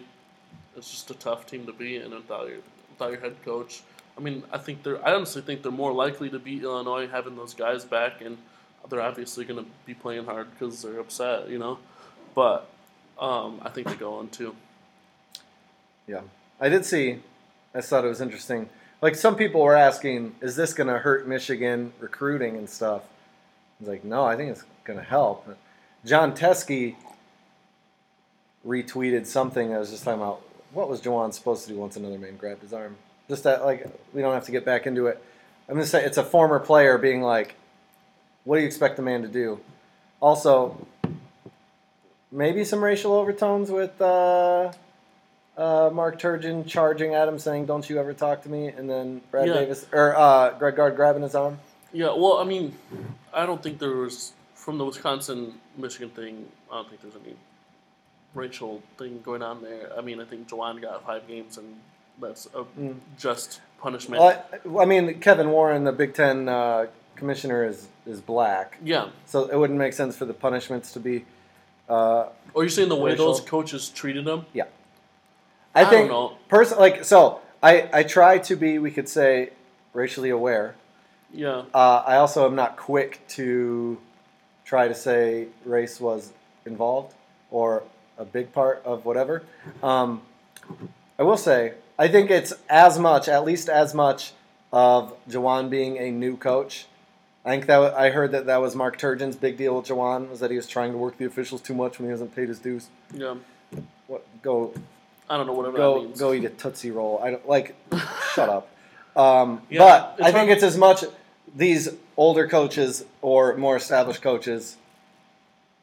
it's 0.77 0.91
just 0.91 1.11
a 1.11 1.15
tough 1.15 1.47
team 1.47 1.67
to 1.67 1.73
beat, 1.73 2.03
and 2.03 2.13
without 2.13 2.49
your 2.49 2.59
without 2.91 3.13
your 3.13 3.21
head 3.21 3.37
coach, 3.45 3.83
I 4.19 4.21
mean, 4.21 4.43
I 4.53 4.59
think 4.59 4.83
they're. 4.83 5.05
I 5.07 5.15
honestly 5.15 5.43
think 5.43 5.63
they're 5.63 5.73
more 5.73 5.93
likely 5.93 6.29
to 6.31 6.39
beat 6.39 6.63
Illinois 6.63 7.09
having 7.09 7.37
those 7.37 7.55
guys 7.55 7.85
back, 7.85 8.21
and 8.21 8.37
they're 8.89 9.01
obviously 9.01 9.45
going 9.45 9.65
to 9.65 9.71
be 9.87 9.95
playing 9.95 10.27
hard 10.27 10.51
because 10.51 10.83
they're 10.83 11.01
upset, 11.01 11.49
you 11.49 11.59
know. 11.59 11.79
But 12.35 12.69
um, 13.19 13.61
I 13.63 13.71
think 13.71 13.89
they 13.89 13.97
go 13.97 14.15
on 14.15 14.29
too. 14.29 14.55
Yeah, 16.07 16.23
I 16.61 16.69
did 16.69 16.85
see. 16.85 17.21
I 17.75 17.81
thought 17.81 18.05
it 18.05 18.09
was 18.09 18.21
interesting. 18.21 18.69
Like 19.01 19.15
some 19.15 19.37
people 19.37 19.63
were 19.63 19.77
asking, 19.77 20.35
is 20.41 20.57
this 20.57 20.75
going 20.75 20.89
to 20.89 20.99
hurt 20.99 21.27
Michigan 21.27 21.93
recruiting 22.01 22.57
and 22.57 22.69
stuff? 22.69 23.03
I 23.03 23.85
was 23.85 23.89
like, 23.89 24.05
no, 24.05 24.25
I 24.25 24.37
think 24.37 24.51
it's 24.51 24.65
going 24.85 24.99
to 24.99 25.05
help. 25.05 25.49
Jon 26.05 26.35
Teske 26.35 26.97
retweeted 28.67 29.27
something 29.27 29.75
I 29.75 29.79
was 29.79 29.91
just 29.91 30.05
talking 30.05 30.21
about 30.21 30.43
what 30.73 30.89
was 30.89 31.01
Juwan 31.01 31.33
supposed 31.33 31.67
to 31.67 31.73
do 31.73 31.79
once 31.79 31.97
another 31.97 32.19
man 32.19 32.37
grabbed 32.37 32.63
his 32.63 32.73
arm. 32.73 32.97
Just 33.29 33.45
that, 33.45 33.65
like, 33.65 33.87
we 34.13 34.21
don't 34.21 34.35
have 34.35 34.45
to 34.47 34.53
get 34.53 34.65
back 34.65 34.87
into 34.87 35.07
it. 35.07 35.23
I'm 35.69 35.75
going 35.75 35.85
to 35.85 35.89
say 35.89 36.05
it's 36.05 36.19
a 36.19 36.25
former 36.25 36.59
player 36.59 36.99
being 36.99 37.23
like, 37.23 37.55
what 38.45 38.57
do 38.57 38.63
you 38.63 38.67
expect 38.67 38.97
the 38.97 39.03
man 39.03 39.23
to 39.23 39.29
do? 39.29 39.61
Also, 40.21 40.87
maybe 42.31 42.65
some 42.65 42.83
racial 42.83 43.13
overtones 43.13 43.71
with. 43.71 44.01
Uh, 44.01 44.73
uh, 45.61 45.91
Mark 45.93 46.19
Turgeon 46.21 46.67
charging 46.67 47.15
at 47.15 47.29
him, 47.29 47.39
saying, 47.39 47.67
"Don't 47.67 47.89
you 47.89 47.99
ever 48.01 48.15
talk 48.15 48.43
to 48.45 48.49
me," 48.49 48.69
and 48.69 48.89
then 48.89 49.21
Brad 49.31 49.47
Yeah. 49.49 49.55
Davis 49.55 49.87
or 49.93 50.17
uh, 50.17 50.51
Greg 50.59 50.77
Gard 50.77 50.97
grabbing 50.97 51.23
his 51.23 51.35
arm. 51.35 51.59
Yeah, 51.93 52.13
well, 52.15 52.39
I 52.39 52.45
mean, 52.45 52.77
I 53.33 53.45
don't 53.47 53.63
think 53.63 53.79
there 53.79 53.91
was 53.97 54.33
from 54.55 54.79
the 54.79 54.85
Wisconsin 54.85 55.55
Michigan 55.77 56.11
thing. 56.11 56.47
I 56.71 56.77
don't 56.77 56.89
think 56.89 57.03
there's 57.03 57.15
any 57.25 57.35
racial 58.35 58.83
thing 58.97 59.21
going 59.25 59.43
on 59.43 59.63
there. 59.63 59.91
I 59.97 60.01
mean, 60.01 60.21
I 60.21 60.25
think 60.25 60.49
Juwan 60.49 60.81
got 60.81 61.05
five 61.05 61.27
games, 61.27 61.59
and 61.59 61.77
that's 62.21 62.47
a 62.55 62.65
Mm. 62.79 62.97
just 63.19 63.61
punishment. 63.81 64.23
Well, 64.23 64.79
I, 64.81 64.83
I 64.83 64.87
mean, 64.87 65.21
Kevin 65.21 65.51
Warren, 65.51 65.85
the 65.85 65.93
Big 65.93 66.15
Ten 66.15 66.49
uh, 66.49 66.87
commissioner, 67.17 67.65
is 67.65 67.89
is 68.07 68.21
black, 68.21 68.79
yeah. 68.83 69.09
so 69.27 69.45
it 69.47 69.57
wouldn't 69.57 69.79
make 69.79 69.93
sense 69.93 70.17
for 70.17 70.25
the 70.25 70.35
punishments 70.35 70.93
to 70.93 71.01
be. 71.01 71.25
Uh, 71.89 72.27
Or 72.55 72.63
you're 72.63 72.71
saying 72.71 72.89
the 72.89 72.97
way 72.97 73.15
those 73.15 73.41
coaches 73.41 73.89
treated 73.91 74.27
him? 74.27 74.47
I, 75.75 75.83
I 75.83 75.85
think 75.85 76.11
know. 76.11 76.37
person 76.49 76.79
like 76.79 77.05
so. 77.05 77.41
I 77.63 77.89
I 77.93 78.03
try 78.03 78.39
to 78.39 78.57
be, 78.57 78.79
we 78.79 78.91
could 78.91 79.09
say, 79.09 79.51
racially 79.93 80.31
aware. 80.31 80.75
Yeah. 81.33 81.65
Uh, 81.73 82.03
I 82.07 82.17
also 82.17 82.47
am 82.47 82.55
not 82.57 82.77
quick 82.77 83.21
to 83.29 83.99
try 84.65 84.89
to 84.89 84.95
say 84.95 85.49
race 85.65 86.01
was 86.01 86.33
involved 86.67 87.15
or 87.51 87.83
a 88.19 88.25
big 88.25 88.53
part 88.53 88.83
of 88.85 89.05
whatever. 89.05 89.43
Um, 89.83 90.23
I 91.19 91.23
will 91.23 91.37
say, 91.37 91.75
I 91.99 92.09
think 92.09 92.31
it's 92.31 92.53
as 92.69 92.99
much, 92.99 93.29
at 93.29 93.45
least 93.45 93.69
as 93.69 93.95
much, 93.95 94.33
of 94.73 95.15
Juwan 95.29 95.69
being 95.69 95.99
a 95.99 96.11
new 96.11 96.37
coach. 96.37 96.87
I 97.45 97.51
think 97.51 97.67
that 97.67 97.95
I 97.95 98.11
heard 98.11 98.33
that 98.33 98.47
that 98.47 98.61
was 98.61 98.77
Mark 98.77 98.99
Turgeon's 98.99 99.37
big 99.37 99.57
deal 99.57 99.77
with 99.77 99.87
Juwan 99.87 100.31
was 100.31 100.41
that 100.41 100.51
he 100.51 100.57
was 100.57 100.67
trying 100.67 100.93
to 100.93 100.99
work 100.99 101.17
the 101.17 101.25
officials 101.25 101.61
too 101.61 101.75
much 101.75 101.99
when 101.99 102.07
he 102.07 102.11
hasn't 102.11 102.35
paid 102.37 102.49
his 102.49 102.59
dues. 102.59 102.89
Yeah. 103.13 103.37
What 104.07 104.25
go 104.43 104.75
I 105.31 105.37
don't 105.37 105.47
know 105.47 105.53
whatever 105.55 105.77
that 105.77 105.83
go 105.83 106.03
means. 106.03 106.19
go 106.19 106.33
eat 106.33 106.45
a 106.45 106.51
tootsie 106.51 106.91
roll. 106.91 107.21
I 107.23 107.31
don't 107.31 107.49
like. 107.49 107.75
shut 108.35 108.49
up. 108.49 108.69
Um, 109.17 109.63
Yeah, 109.71 109.79
but 110.17 110.23
I 110.27 110.33
think 110.33 110.51
it's 110.51 110.63
as 110.65 110.77
much 110.77 111.05
these 111.55 111.89
older 112.17 112.47
coaches 112.49 113.05
or 113.23 113.57
more 113.57 113.77
established 113.77 114.23
coaches, 114.23 114.77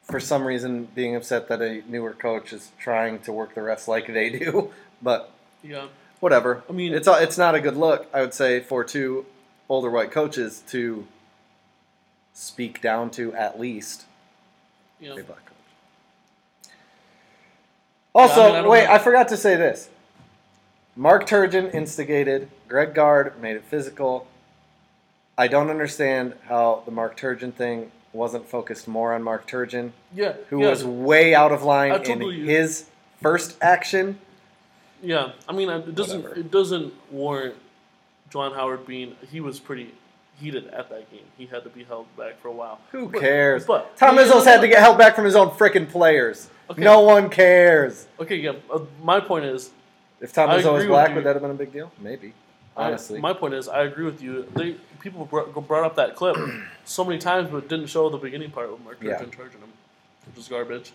for 0.02 0.20
some 0.20 0.44
reason, 0.44 0.84
being 0.94 1.16
upset 1.16 1.48
that 1.48 1.60
a 1.62 1.82
newer 1.88 2.12
coach 2.12 2.52
is 2.52 2.70
trying 2.78 3.18
to 3.20 3.32
work 3.32 3.54
the 3.54 3.60
refs 3.62 3.88
like 3.88 4.06
they 4.06 4.30
do. 4.30 4.70
But 5.02 5.30
Yeah. 5.62 5.86
whatever. 6.20 6.62
I 6.68 6.72
mean- 6.72 6.92
it's 6.92 7.06
a- 7.08 7.22
it's 7.22 7.38
not 7.38 7.54
a 7.54 7.60
good 7.60 7.76
look. 7.76 8.06
I 8.12 8.20
would 8.20 8.34
say 8.34 8.60
for 8.60 8.82
two 8.84 9.24
older 9.68 9.88
white 9.90 10.10
coaches 10.10 10.62
to 10.70 11.06
speak 12.34 12.80
down 12.82 13.10
to 13.10 13.32
at 13.34 13.58
least 13.60 14.04
Yeah. 15.00 15.12
a 15.12 15.22
black 15.22 15.44
coach. 15.46 15.57
Also, 18.18 18.40
I 18.42 18.66
wait. 18.66 18.86
I 18.88 18.98
forgot 18.98 19.28
to 19.28 19.36
say 19.36 19.54
this. 19.56 19.88
Mark 20.96 21.26
Turgeon 21.28 21.72
instigated. 21.72 22.48
Greg 22.66 22.94
Gard 22.94 23.40
made 23.40 23.56
it 23.56 23.64
physical. 23.64 24.26
I 25.36 25.46
don't 25.46 25.70
understand 25.70 26.34
how 26.48 26.82
the 26.84 26.90
Mark 26.90 27.16
Turgeon 27.16 27.54
thing 27.54 27.92
wasn't 28.12 28.48
focused 28.48 28.88
more 28.88 29.12
on 29.14 29.22
Mark 29.22 29.48
Turgeon, 29.48 29.92
Yeah. 30.12 30.32
who 30.50 30.62
yeah. 30.62 30.70
was 30.70 30.84
way 30.84 31.34
out 31.34 31.52
of 31.52 31.62
line 31.62 31.92
I 31.92 31.96
in 31.96 32.02
totally- 32.02 32.40
his 32.40 32.86
first 33.22 33.56
action. 33.62 34.18
Yeah, 35.00 35.30
I 35.48 35.52
mean, 35.52 35.70
it 35.70 35.94
doesn't 35.94 36.22
Whatever. 36.22 36.40
it 36.40 36.50
doesn't 36.50 36.92
warrant 37.12 37.54
John 38.30 38.52
Howard 38.52 38.84
being 38.84 39.14
he 39.30 39.40
was 39.40 39.60
pretty 39.60 39.94
heated 40.40 40.66
at 40.68 40.90
that 40.90 41.08
game. 41.12 41.20
He 41.36 41.46
had 41.46 41.62
to 41.62 41.70
be 41.70 41.84
held 41.84 42.06
back 42.16 42.40
for 42.42 42.48
a 42.48 42.52
while. 42.52 42.80
Who 42.90 43.06
But- 43.08 43.20
cares? 43.20 43.64
But 43.64 43.96
Tom 43.96 44.16
Izzo's 44.16 44.44
had 44.44 44.60
to 44.62 44.66
get 44.68 44.80
held 44.80 44.98
back 44.98 45.14
from 45.14 45.24
his 45.24 45.36
own 45.36 45.50
freaking 45.50 45.88
players. 45.88 46.48
Okay. 46.70 46.82
No 46.82 47.00
one 47.00 47.30
cares. 47.30 48.06
Okay, 48.20 48.36
yeah. 48.36 48.52
Uh, 48.72 48.80
my 49.02 49.20
point 49.20 49.44
is, 49.46 49.70
If 50.20 50.32
Tom 50.32 50.50
I 50.50 50.56
was 50.56 50.64
agree 50.66 50.78
with 50.80 50.88
black, 50.88 51.08
you. 51.10 51.14
would 51.16 51.24
that 51.24 51.34
have 51.34 51.42
been 51.42 51.50
a 51.50 51.54
big 51.54 51.72
deal? 51.72 51.90
Maybe. 52.00 52.34
Honestly. 52.76 53.18
I, 53.18 53.20
my 53.20 53.32
point 53.32 53.54
is, 53.54 53.68
I 53.68 53.82
agree 53.84 54.04
with 54.04 54.22
you. 54.22 54.46
They 54.54 54.76
people 55.00 55.24
brought, 55.24 55.52
brought 55.66 55.84
up 55.84 55.96
that 55.96 56.14
clip 56.14 56.36
so 56.84 57.04
many 57.04 57.18
times, 57.18 57.48
but 57.50 57.68
didn't 57.68 57.86
show 57.86 58.08
the 58.10 58.18
beginning 58.18 58.50
part 58.50 58.70
with 58.70 58.80
Mark 58.84 58.98
Yeah. 59.02 59.14
Turgeon 59.18 59.32
charging 59.36 59.60
him, 59.60 59.72
which 60.26 60.38
is 60.38 60.48
garbage. 60.48 60.92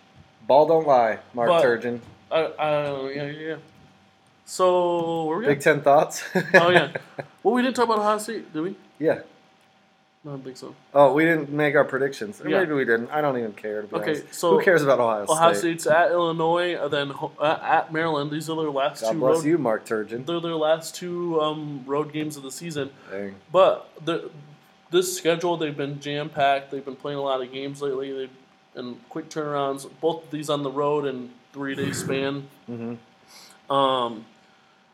Ball 0.47 0.67
don't 0.67 0.86
lie, 0.88 1.19
Mark 1.33 1.49
But- 1.49 1.63
Turgeon. 1.63 1.99
I, 2.31 2.38
I 2.45 3.09
yeah, 3.12 3.23
yeah, 3.23 3.31
yeah. 3.49 3.55
So 4.45 5.25
where 5.25 5.38
we 5.38 5.45
Big 5.45 5.57
at? 5.57 5.63
Ten 5.63 5.81
thoughts? 5.81 6.23
Oh 6.53 6.69
yeah. 6.69 6.91
Well, 7.43 7.53
we 7.55 7.62
didn't 7.62 7.75
talk 7.75 7.86
about 7.86 7.99
Ohio 7.99 8.17
State, 8.19 8.53
did 8.53 8.62
we? 8.62 8.75
yeah. 8.99 9.19
I 10.25 10.29
don't 10.29 10.43
think 10.43 10.55
so. 10.55 10.73
Oh, 10.93 11.12
we 11.12 11.25
didn't 11.25 11.49
make 11.49 11.75
our 11.75 11.83
predictions. 11.83 12.39
Or 12.39 12.47
Yeah. 12.47 12.59
Maybe 12.59 12.73
we 12.73 12.86
didn't. 12.86 13.09
I 13.12 13.19
don't 13.19 13.38
even 13.38 13.51
care. 13.51 13.86
Okay, 13.91 14.12
honest. 14.12 14.33
so 14.33 14.57
who 14.57 14.63
cares 14.63 14.81
about 14.81 15.01
Ohio 15.01 15.25
State? 15.25 15.33
Ohio 15.33 15.53
State's 15.53 15.88
at 15.88 16.12
Illinois, 16.12 16.75
and 16.81 16.91
then 16.93 17.12
uh, 17.39 17.59
at 17.62 17.91
Maryland. 17.91 18.31
These 18.31 18.49
are 18.49 18.55
their 18.55 18.71
last 18.71 19.01
God 19.01 19.12
two 19.12 19.19
bless 19.19 19.38
road. 19.38 19.45
you, 19.45 19.57
Mark 19.57 19.86
Turgeon. 19.86 20.25
They're 20.25 20.39
their 20.39 20.55
last 20.55 20.95
two 20.95 21.41
um, 21.41 21.83
road 21.86 22.13
games 22.13 22.38
of 22.38 22.43
the 22.43 22.51
season. 22.51 22.91
Dang. 23.12 23.36
But 23.51 23.89
the, 24.03 24.31
this 24.91 25.17
schedule, 25.17 25.57
they've 25.57 25.75
been 25.75 25.99
jam 25.99 26.29
packed. 26.29 26.71
They've 26.71 26.86
been 26.86 26.95
playing 26.95 27.17
a 27.19 27.21
lot 27.21 27.41
of 27.41 27.51
games 27.51 27.81
lately. 27.81 28.13
They 28.13 28.29
and 28.75 28.97
quick 29.09 29.29
turnarounds. 29.29 29.89
Both 29.99 30.25
of 30.25 30.31
these 30.31 30.49
on 30.49 30.63
the 30.63 30.71
road 30.71 31.05
in 31.05 31.31
three 31.51 31.75
day 31.75 31.91
span. 32.03 32.47
hmm 32.65 32.95
Um, 33.69 34.25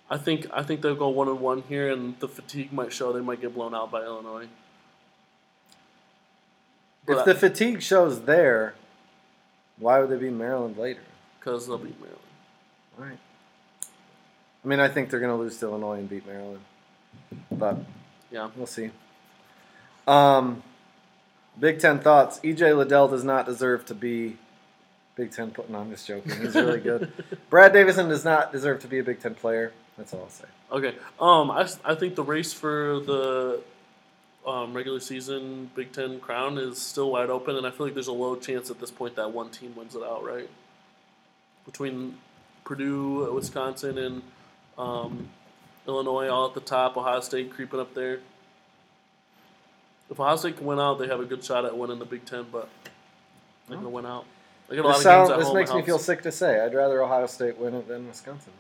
I 0.10 0.18
think 0.18 0.48
I 0.52 0.64
think 0.64 0.82
they'll 0.82 0.96
go 0.96 1.10
one 1.10 1.28
and 1.28 1.40
one 1.40 1.62
here, 1.70 1.92
and 1.92 2.20
the 2.20 2.28
fatigue 2.28 2.74
might 2.74 2.92
show. 2.92 3.14
They 3.14 3.22
might 3.22 3.42
get 3.42 3.54
blown 3.54 3.76
out 3.76 3.92
by 3.92 4.02
Illinois. 4.02 4.48
If 7.10 7.26
the 7.26 7.36
fatigue 7.36 7.82
shows 7.82 8.22
there, 8.24 8.76
why 9.78 10.00
would 10.00 10.10
they 10.10 10.18
be 10.18 10.30
Maryland 10.30 10.78
later? 10.78 11.02
because 11.40 11.66
they'll 11.68 11.78
beat 11.78 11.98
Maryland. 12.00 12.20
Right. 12.98 13.18
I 14.64 14.68
mean, 14.68 14.82
I 14.82 14.90
think 14.90 15.10
they're 15.10 15.22
going 15.22 15.32
to 15.32 15.42
lose 15.42 15.58
to 15.60 15.68
Illinois 15.68 16.00
and 16.00 16.10
beat 16.10 16.28
Maryland, 16.28 16.60
but 17.50 17.78
Yeah. 18.30 18.50
we'll 18.58 18.68
see. 18.68 18.92
Um, 20.06 20.62
Big 21.58 21.80
Ten 21.80 22.00
thoughts. 22.00 22.40
EJ 22.44 22.76
Liddell 22.78 23.08
does 23.08 23.24
not 23.24 23.46
deserve 23.46 23.86
to 23.86 23.96
be 23.96 24.36
Big 25.16 25.32
Ten. 25.32 25.52
Pl- 25.52 25.66
no, 25.70 25.80
I'm 25.80 25.90
just 25.92 26.06
joking. 26.08 26.32
He's 26.42 26.56
really 26.56 26.80
good. 26.82 27.12
Brad 27.50 27.72
Davison 27.74 28.10
does 28.10 28.26
not 28.26 28.52
deserve 28.52 28.82
to 28.82 28.88
be 28.88 29.00
a 29.00 29.04
Big 29.04 29.22
Ten 29.22 29.34
player. 29.34 29.72
That's 29.98 30.14
all 30.14 30.22
I'll 30.22 30.30
say. 30.30 30.46
Okay. 30.72 30.96
Um, 31.22 31.52
I, 31.52 31.70
I 31.86 31.96
think 31.96 32.16
the 32.16 32.24
race 32.24 32.52
for 32.54 33.00
the 33.00 33.62
um, 34.48 34.74
regular 34.74 35.00
season 35.00 35.70
Big 35.76 35.92
Ten 35.92 36.20
crown 36.20 36.58
is 36.58 36.78
still 36.80 37.12
wide 37.12 37.30
open, 37.30 37.56
and 37.56 37.68
I 37.68 37.72
feel 37.72 37.86
like 37.88 37.94
there's 37.94 38.08
a 38.08 38.14
low 38.14 38.36
chance 38.36 38.70
at 38.70 38.80
this 38.80 38.92
point 38.92 39.16
that 39.16 39.32
one 39.32 39.50
team 39.50 39.76
wins 39.76 39.96
it 39.96 40.02
outright. 40.04 40.50
Between 41.66 42.18
Purdue, 42.64 43.32
Wisconsin, 43.34 43.98
and 43.98 44.22
um, 44.78 45.30
Illinois 45.88 46.30
all 46.30 46.48
at 46.48 46.54
the 46.54 46.62
top, 46.62 46.98
Ohio 46.98 47.20
State 47.20 47.52
creeping 47.52 47.80
up 47.80 47.94
there. 47.94 48.20
If 50.10 50.20
Ohio 50.20 50.36
State 50.38 50.58
can 50.58 50.66
win 50.66 50.80
out, 50.80 50.98
they 50.98 51.08
have 51.08 51.20
a 51.20 51.26
good 51.26 51.44
shot 51.44 51.66
at 51.66 51.78
winning 51.78 52.00
the 52.00 52.06
Big 52.06 52.26
Ten, 52.26 52.46
but 52.52 52.70
they're 53.68 53.78
going 53.78 53.84
to 53.86 53.90
win 53.90 54.06
out. 54.06 54.26
They 54.68 54.76
got 54.76 54.86
a 54.86 54.88
lot 54.88 54.98
This, 54.98 55.06
of 55.06 55.12
games 55.12 55.28
sound, 55.28 55.32
at 55.32 55.38
this 55.38 55.48
home. 55.48 55.56
makes 55.58 55.70
me 55.74 55.82
feel 55.82 55.96
helps. 55.96 56.06
sick 56.06 56.22
to 56.24 56.32
say. 56.32 56.60
I'd 56.64 56.74
rather 56.74 57.04
Ohio 57.04 57.28
State 57.28 57.58
win 57.58 57.76
it 57.76 57.88
than 57.88 58.08
Wisconsin. 58.08 58.54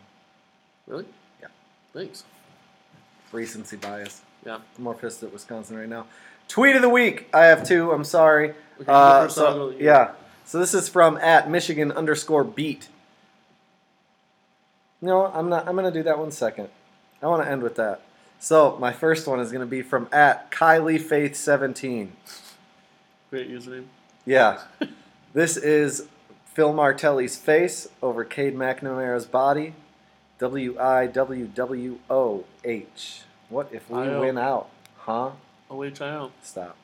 Really? 0.86 1.06
Yeah. 1.42 1.48
Thanks. 1.94 2.24
Recency 3.32 3.78
bias. 3.78 4.22
Yeah. 4.46 4.60
I'm 4.78 4.84
more 4.84 4.94
pissed 4.94 5.24
at 5.24 5.32
Wisconsin 5.34 5.78
right 5.78 5.90
now. 5.90 6.06
Tweet 6.48 6.76
of 6.76 6.82
the 6.82 6.90
week. 6.90 7.28
I 7.34 7.46
have 7.46 7.68
two. 7.68 7.92
I'm 7.92 8.04
sorry. 8.04 8.50
Okay, 8.82 8.86
Uh, 8.92 9.28
so, 9.28 9.74
yeah. 9.78 10.12
So 10.46 10.60
this 10.60 10.74
is 10.74 10.90
from 10.90 11.18
at 11.18 11.50
Michigan 11.50 11.92
underscore 11.92 12.44
beat. 12.44 12.88
No, 15.02 15.28
I'm 15.28 15.50
not. 15.50 15.68
I'm 15.68 15.76
gonna 15.76 15.92
do 15.92 16.04
that 16.04 16.18
one 16.18 16.32
second. 16.32 16.70
I 17.22 17.28
want 17.28 17.44
to 17.44 17.50
end 17.50 17.62
with 17.64 17.76
that. 17.76 18.02
So 18.40 18.78
my 18.80 18.92
first 18.92 19.28
one 19.28 19.40
is 19.40 19.52
gonna 19.52 19.66
be 19.66 19.82
from 19.82 20.08
at 20.12 20.50
Kylie 20.52 21.00
Faith 21.00 21.36
17. 21.36 22.14
Great 23.30 23.50
username. 23.50 23.86
Yeah. 24.26 24.62
this 25.34 25.56
is 25.56 26.08
Phil 26.46 26.74
Martelli's 26.74 27.38
face 27.38 27.88
over 28.02 28.24
Cade 28.26 28.56
McNamara's 28.56 29.26
body. 29.26 29.74
W 30.40 30.80
I 30.80 31.06
W 31.08 31.46
W 31.46 32.00
O 32.10 32.46
H. 32.64 33.22
What 33.50 33.70
if 33.72 33.90
we 33.90 33.98
win 33.98 34.38
out? 34.38 34.70
Huh? 34.98 35.32
OHIO. 35.70 36.32
Stop. 36.44 36.78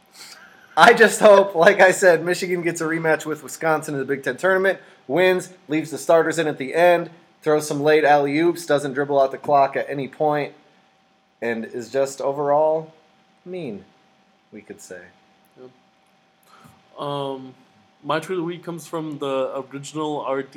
I 0.77 0.93
just 0.93 1.19
hope, 1.21 1.55
like 1.55 1.79
I 1.79 1.91
said, 1.91 2.25
Michigan 2.25 2.61
gets 2.61 2.81
a 2.81 2.85
rematch 2.85 3.25
with 3.25 3.43
Wisconsin 3.43 3.93
in 3.93 3.99
the 3.99 4.05
Big 4.05 4.23
Ten 4.23 4.35
tournament, 4.35 4.79
wins, 5.07 5.53
leaves 5.69 5.91
the 5.91 5.97
starters 5.97 6.37
in 6.37 6.47
at 6.47 6.57
the 6.57 6.73
end, 6.73 7.11
throws 7.41 7.67
some 7.67 7.81
late 7.81 8.03
alley 8.03 8.37
oops, 8.39 8.65
doesn't 8.65 8.93
dribble 8.93 9.19
out 9.19 9.31
the 9.31 9.37
clock 9.37 9.77
at 9.77 9.89
any 9.89 10.07
point, 10.07 10.53
and 11.41 11.63
is 11.63 11.89
just 11.91 12.19
overall 12.19 12.93
mean, 13.45 13.85
we 14.51 14.61
could 14.61 14.81
say. 14.81 15.01
Um, 16.97 17.53
my 18.03 18.19
tweet 18.19 18.37
of 18.37 18.37
the 18.37 18.43
week 18.43 18.63
comes 18.63 18.87
from 18.87 19.19
the 19.19 19.63
original 19.71 20.25
RD, 20.29 20.55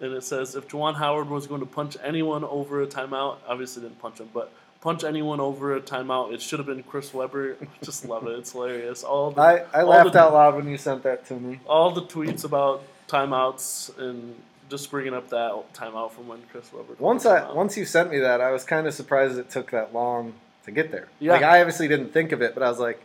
and 0.00 0.12
it 0.12 0.22
says 0.22 0.54
if 0.54 0.68
Juwan 0.68 0.94
Howard 0.94 1.28
was 1.28 1.46
going 1.46 1.60
to 1.60 1.66
punch 1.66 1.96
anyone 2.02 2.44
over 2.44 2.82
a 2.82 2.86
timeout, 2.86 3.38
obviously 3.48 3.82
didn't 3.82 4.00
punch 4.00 4.18
him, 4.18 4.28
but 4.32 4.52
punch 4.80 5.04
anyone 5.04 5.40
over 5.40 5.74
a 5.76 5.80
timeout, 5.80 6.32
it 6.32 6.40
should 6.42 6.58
have 6.58 6.66
been 6.66 6.82
Chris 6.82 7.12
Webber. 7.12 7.56
Just 7.82 8.04
love 8.04 8.26
it. 8.26 8.38
It's 8.38 8.52
hilarious. 8.52 9.02
All 9.02 9.30
the, 9.30 9.40
I, 9.40 9.56
I 9.72 9.82
all 9.82 9.88
laughed 9.88 10.12
the, 10.12 10.20
out 10.20 10.32
loud 10.32 10.56
when 10.56 10.68
you 10.68 10.76
sent 10.78 11.02
that 11.02 11.26
to 11.26 11.34
me. 11.34 11.60
All 11.66 11.90
the 11.90 12.02
tweets 12.02 12.44
about 12.44 12.82
timeouts 13.08 13.96
and 13.98 14.34
just 14.68 14.90
bringing 14.90 15.14
up 15.14 15.28
that 15.30 15.52
timeout 15.74 16.12
from 16.12 16.28
when 16.28 16.40
Chris 16.50 16.72
Webber. 16.72 16.94
Once 16.98 17.26
I 17.26 17.52
once 17.52 17.76
you 17.76 17.84
sent 17.84 18.10
me 18.10 18.20
that, 18.20 18.40
I 18.40 18.52
was 18.52 18.64
kind 18.64 18.86
of 18.86 18.94
surprised 18.94 19.36
it 19.36 19.50
took 19.50 19.72
that 19.72 19.92
long 19.92 20.34
to 20.64 20.70
get 20.70 20.92
there. 20.92 21.08
Yeah. 21.18 21.32
Like 21.32 21.42
I 21.42 21.60
obviously 21.60 21.88
didn't 21.88 22.12
think 22.12 22.32
of 22.32 22.40
it, 22.40 22.54
but 22.54 22.62
I 22.62 22.68
was 22.68 22.78
like, 22.78 23.02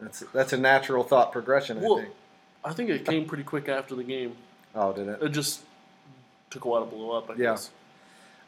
that's 0.00 0.20
that's 0.32 0.52
a 0.52 0.56
natural 0.58 1.04
thought 1.04 1.30
progression. 1.32 1.78
I 1.78 1.80
think. 1.82 2.08
I 2.62 2.72
think 2.74 2.90
it 2.90 3.06
came 3.06 3.24
pretty 3.24 3.44
quick 3.44 3.68
after 3.68 3.94
the 3.94 4.02
game. 4.04 4.34
Oh, 4.74 4.92
did 4.92 5.08
it? 5.08 5.22
It 5.22 5.28
just 5.30 5.62
took 6.50 6.64
a 6.64 6.68
while 6.68 6.84
to 6.84 6.90
blow 6.90 7.12
up. 7.12 7.30
I 7.30 7.34
Yeah. 7.34 7.52
guess. 7.52 7.70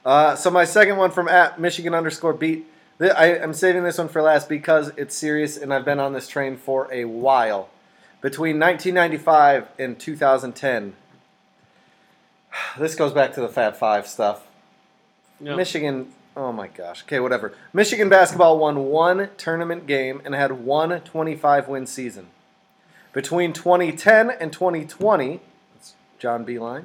Uh, 0.04 0.34
so 0.34 0.50
my 0.50 0.64
second 0.64 0.96
one 0.96 1.10
from 1.10 1.28
at 1.28 1.60
Michigan 1.60 1.94
underscore 1.94 2.32
beat. 2.32 2.66
I, 3.00 3.38
I'm 3.38 3.54
saving 3.54 3.82
this 3.84 3.98
one 3.98 4.08
for 4.08 4.22
last 4.22 4.48
because 4.48 4.92
it's 4.96 5.16
serious 5.16 5.56
and 5.56 5.72
I've 5.72 5.84
been 5.84 5.98
on 5.98 6.12
this 6.12 6.28
train 6.28 6.56
for 6.56 6.88
a 6.92 7.04
while. 7.04 7.68
Between 8.20 8.60
1995 8.60 9.68
and 9.78 9.98
2010, 9.98 10.94
this 12.78 12.94
goes 12.94 13.12
back 13.12 13.32
to 13.34 13.40
the 13.40 13.48
Fab 13.48 13.74
Five 13.74 14.06
stuff. 14.06 14.46
Yeah. 15.40 15.56
Michigan, 15.56 16.12
oh 16.36 16.52
my 16.52 16.68
gosh. 16.68 17.02
Okay, 17.02 17.18
whatever. 17.18 17.52
Michigan 17.72 18.08
basketball 18.08 18.58
won 18.58 18.84
one 18.84 19.30
tournament 19.36 19.86
game 19.86 20.22
and 20.24 20.34
had 20.34 20.52
one 20.52 21.00
25 21.00 21.68
win 21.68 21.86
season. 21.86 22.28
Between 23.12 23.52
2010 23.52 24.30
and 24.30 24.52
2020, 24.52 25.40
that's 25.74 25.94
John 26.18 26.46
Beilein, 26.46 26.84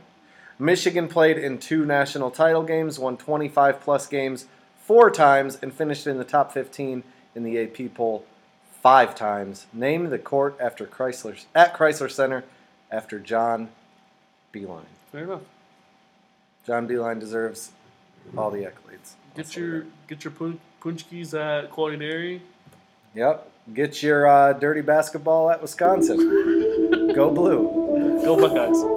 Michigan 0.60 1.08
played 1.08 1.38
in 1.38 1.60
two 1.60 1.86
national 1.86 2.32
title 2.32 2.63
games, 2.63 2.98
won 2.98 3.17
25 3.17 3.80
plus 3.82 4.08
games 4.08 4.46
four 4.82 5.12
times, 5.12 5.58
and 5.62 5.74
finished 5.74 6.08
in 6.08 6.17
the 6.17 6.24
top 6.24 6.52
15 6.52 7.04
in 7.36 7.43
the 7.43 7.60
AP 7.60 7.93
poll 7.93 8.26
five 8.82 9.15
times. 9.15 9.67
Named 9.72 10.12
the 10.12 10.20
court 10.20 10.58
after 10.60 10.86
Crisler 10.86 11.43
at 11.54 11.76
Crisler 11.76 12.10
Center 12.10 12.43
after 12.91 13.20
John 13.20 13.70
Beilein. 14.54 14.86
Fair 15.12 15.24
enough. 15.26 15.41
John 16.65 16.88
Beilein 16.88 17.20
deserves 17.20 17.72
all 18.38 18.50
the 18.50 18.60
accolades. 18.60 19.13
Get 19.36 19.56
your 19.56 19.86
get 20.08 20.24
your 20.24 20.32
pun- 20.32 20.60
punchkis 20.82 21.34
at 21.34 21.70
Quality 21.70 21.98
Dairy. 21.98 22.41
Yep. 23.13 23.52
Get 23.74 24.02
your 24.02 24.28
uh, 24.28 24.54
dirty 24.54 24.82
basketball 24.82 25.50
at 25.50 25.62
Wisconsin. 25.62 27.12
Go 27.13 27.30
blue. 27.32 28.22
Go 28.24 28.36
Buckeyes. 28.39 28.96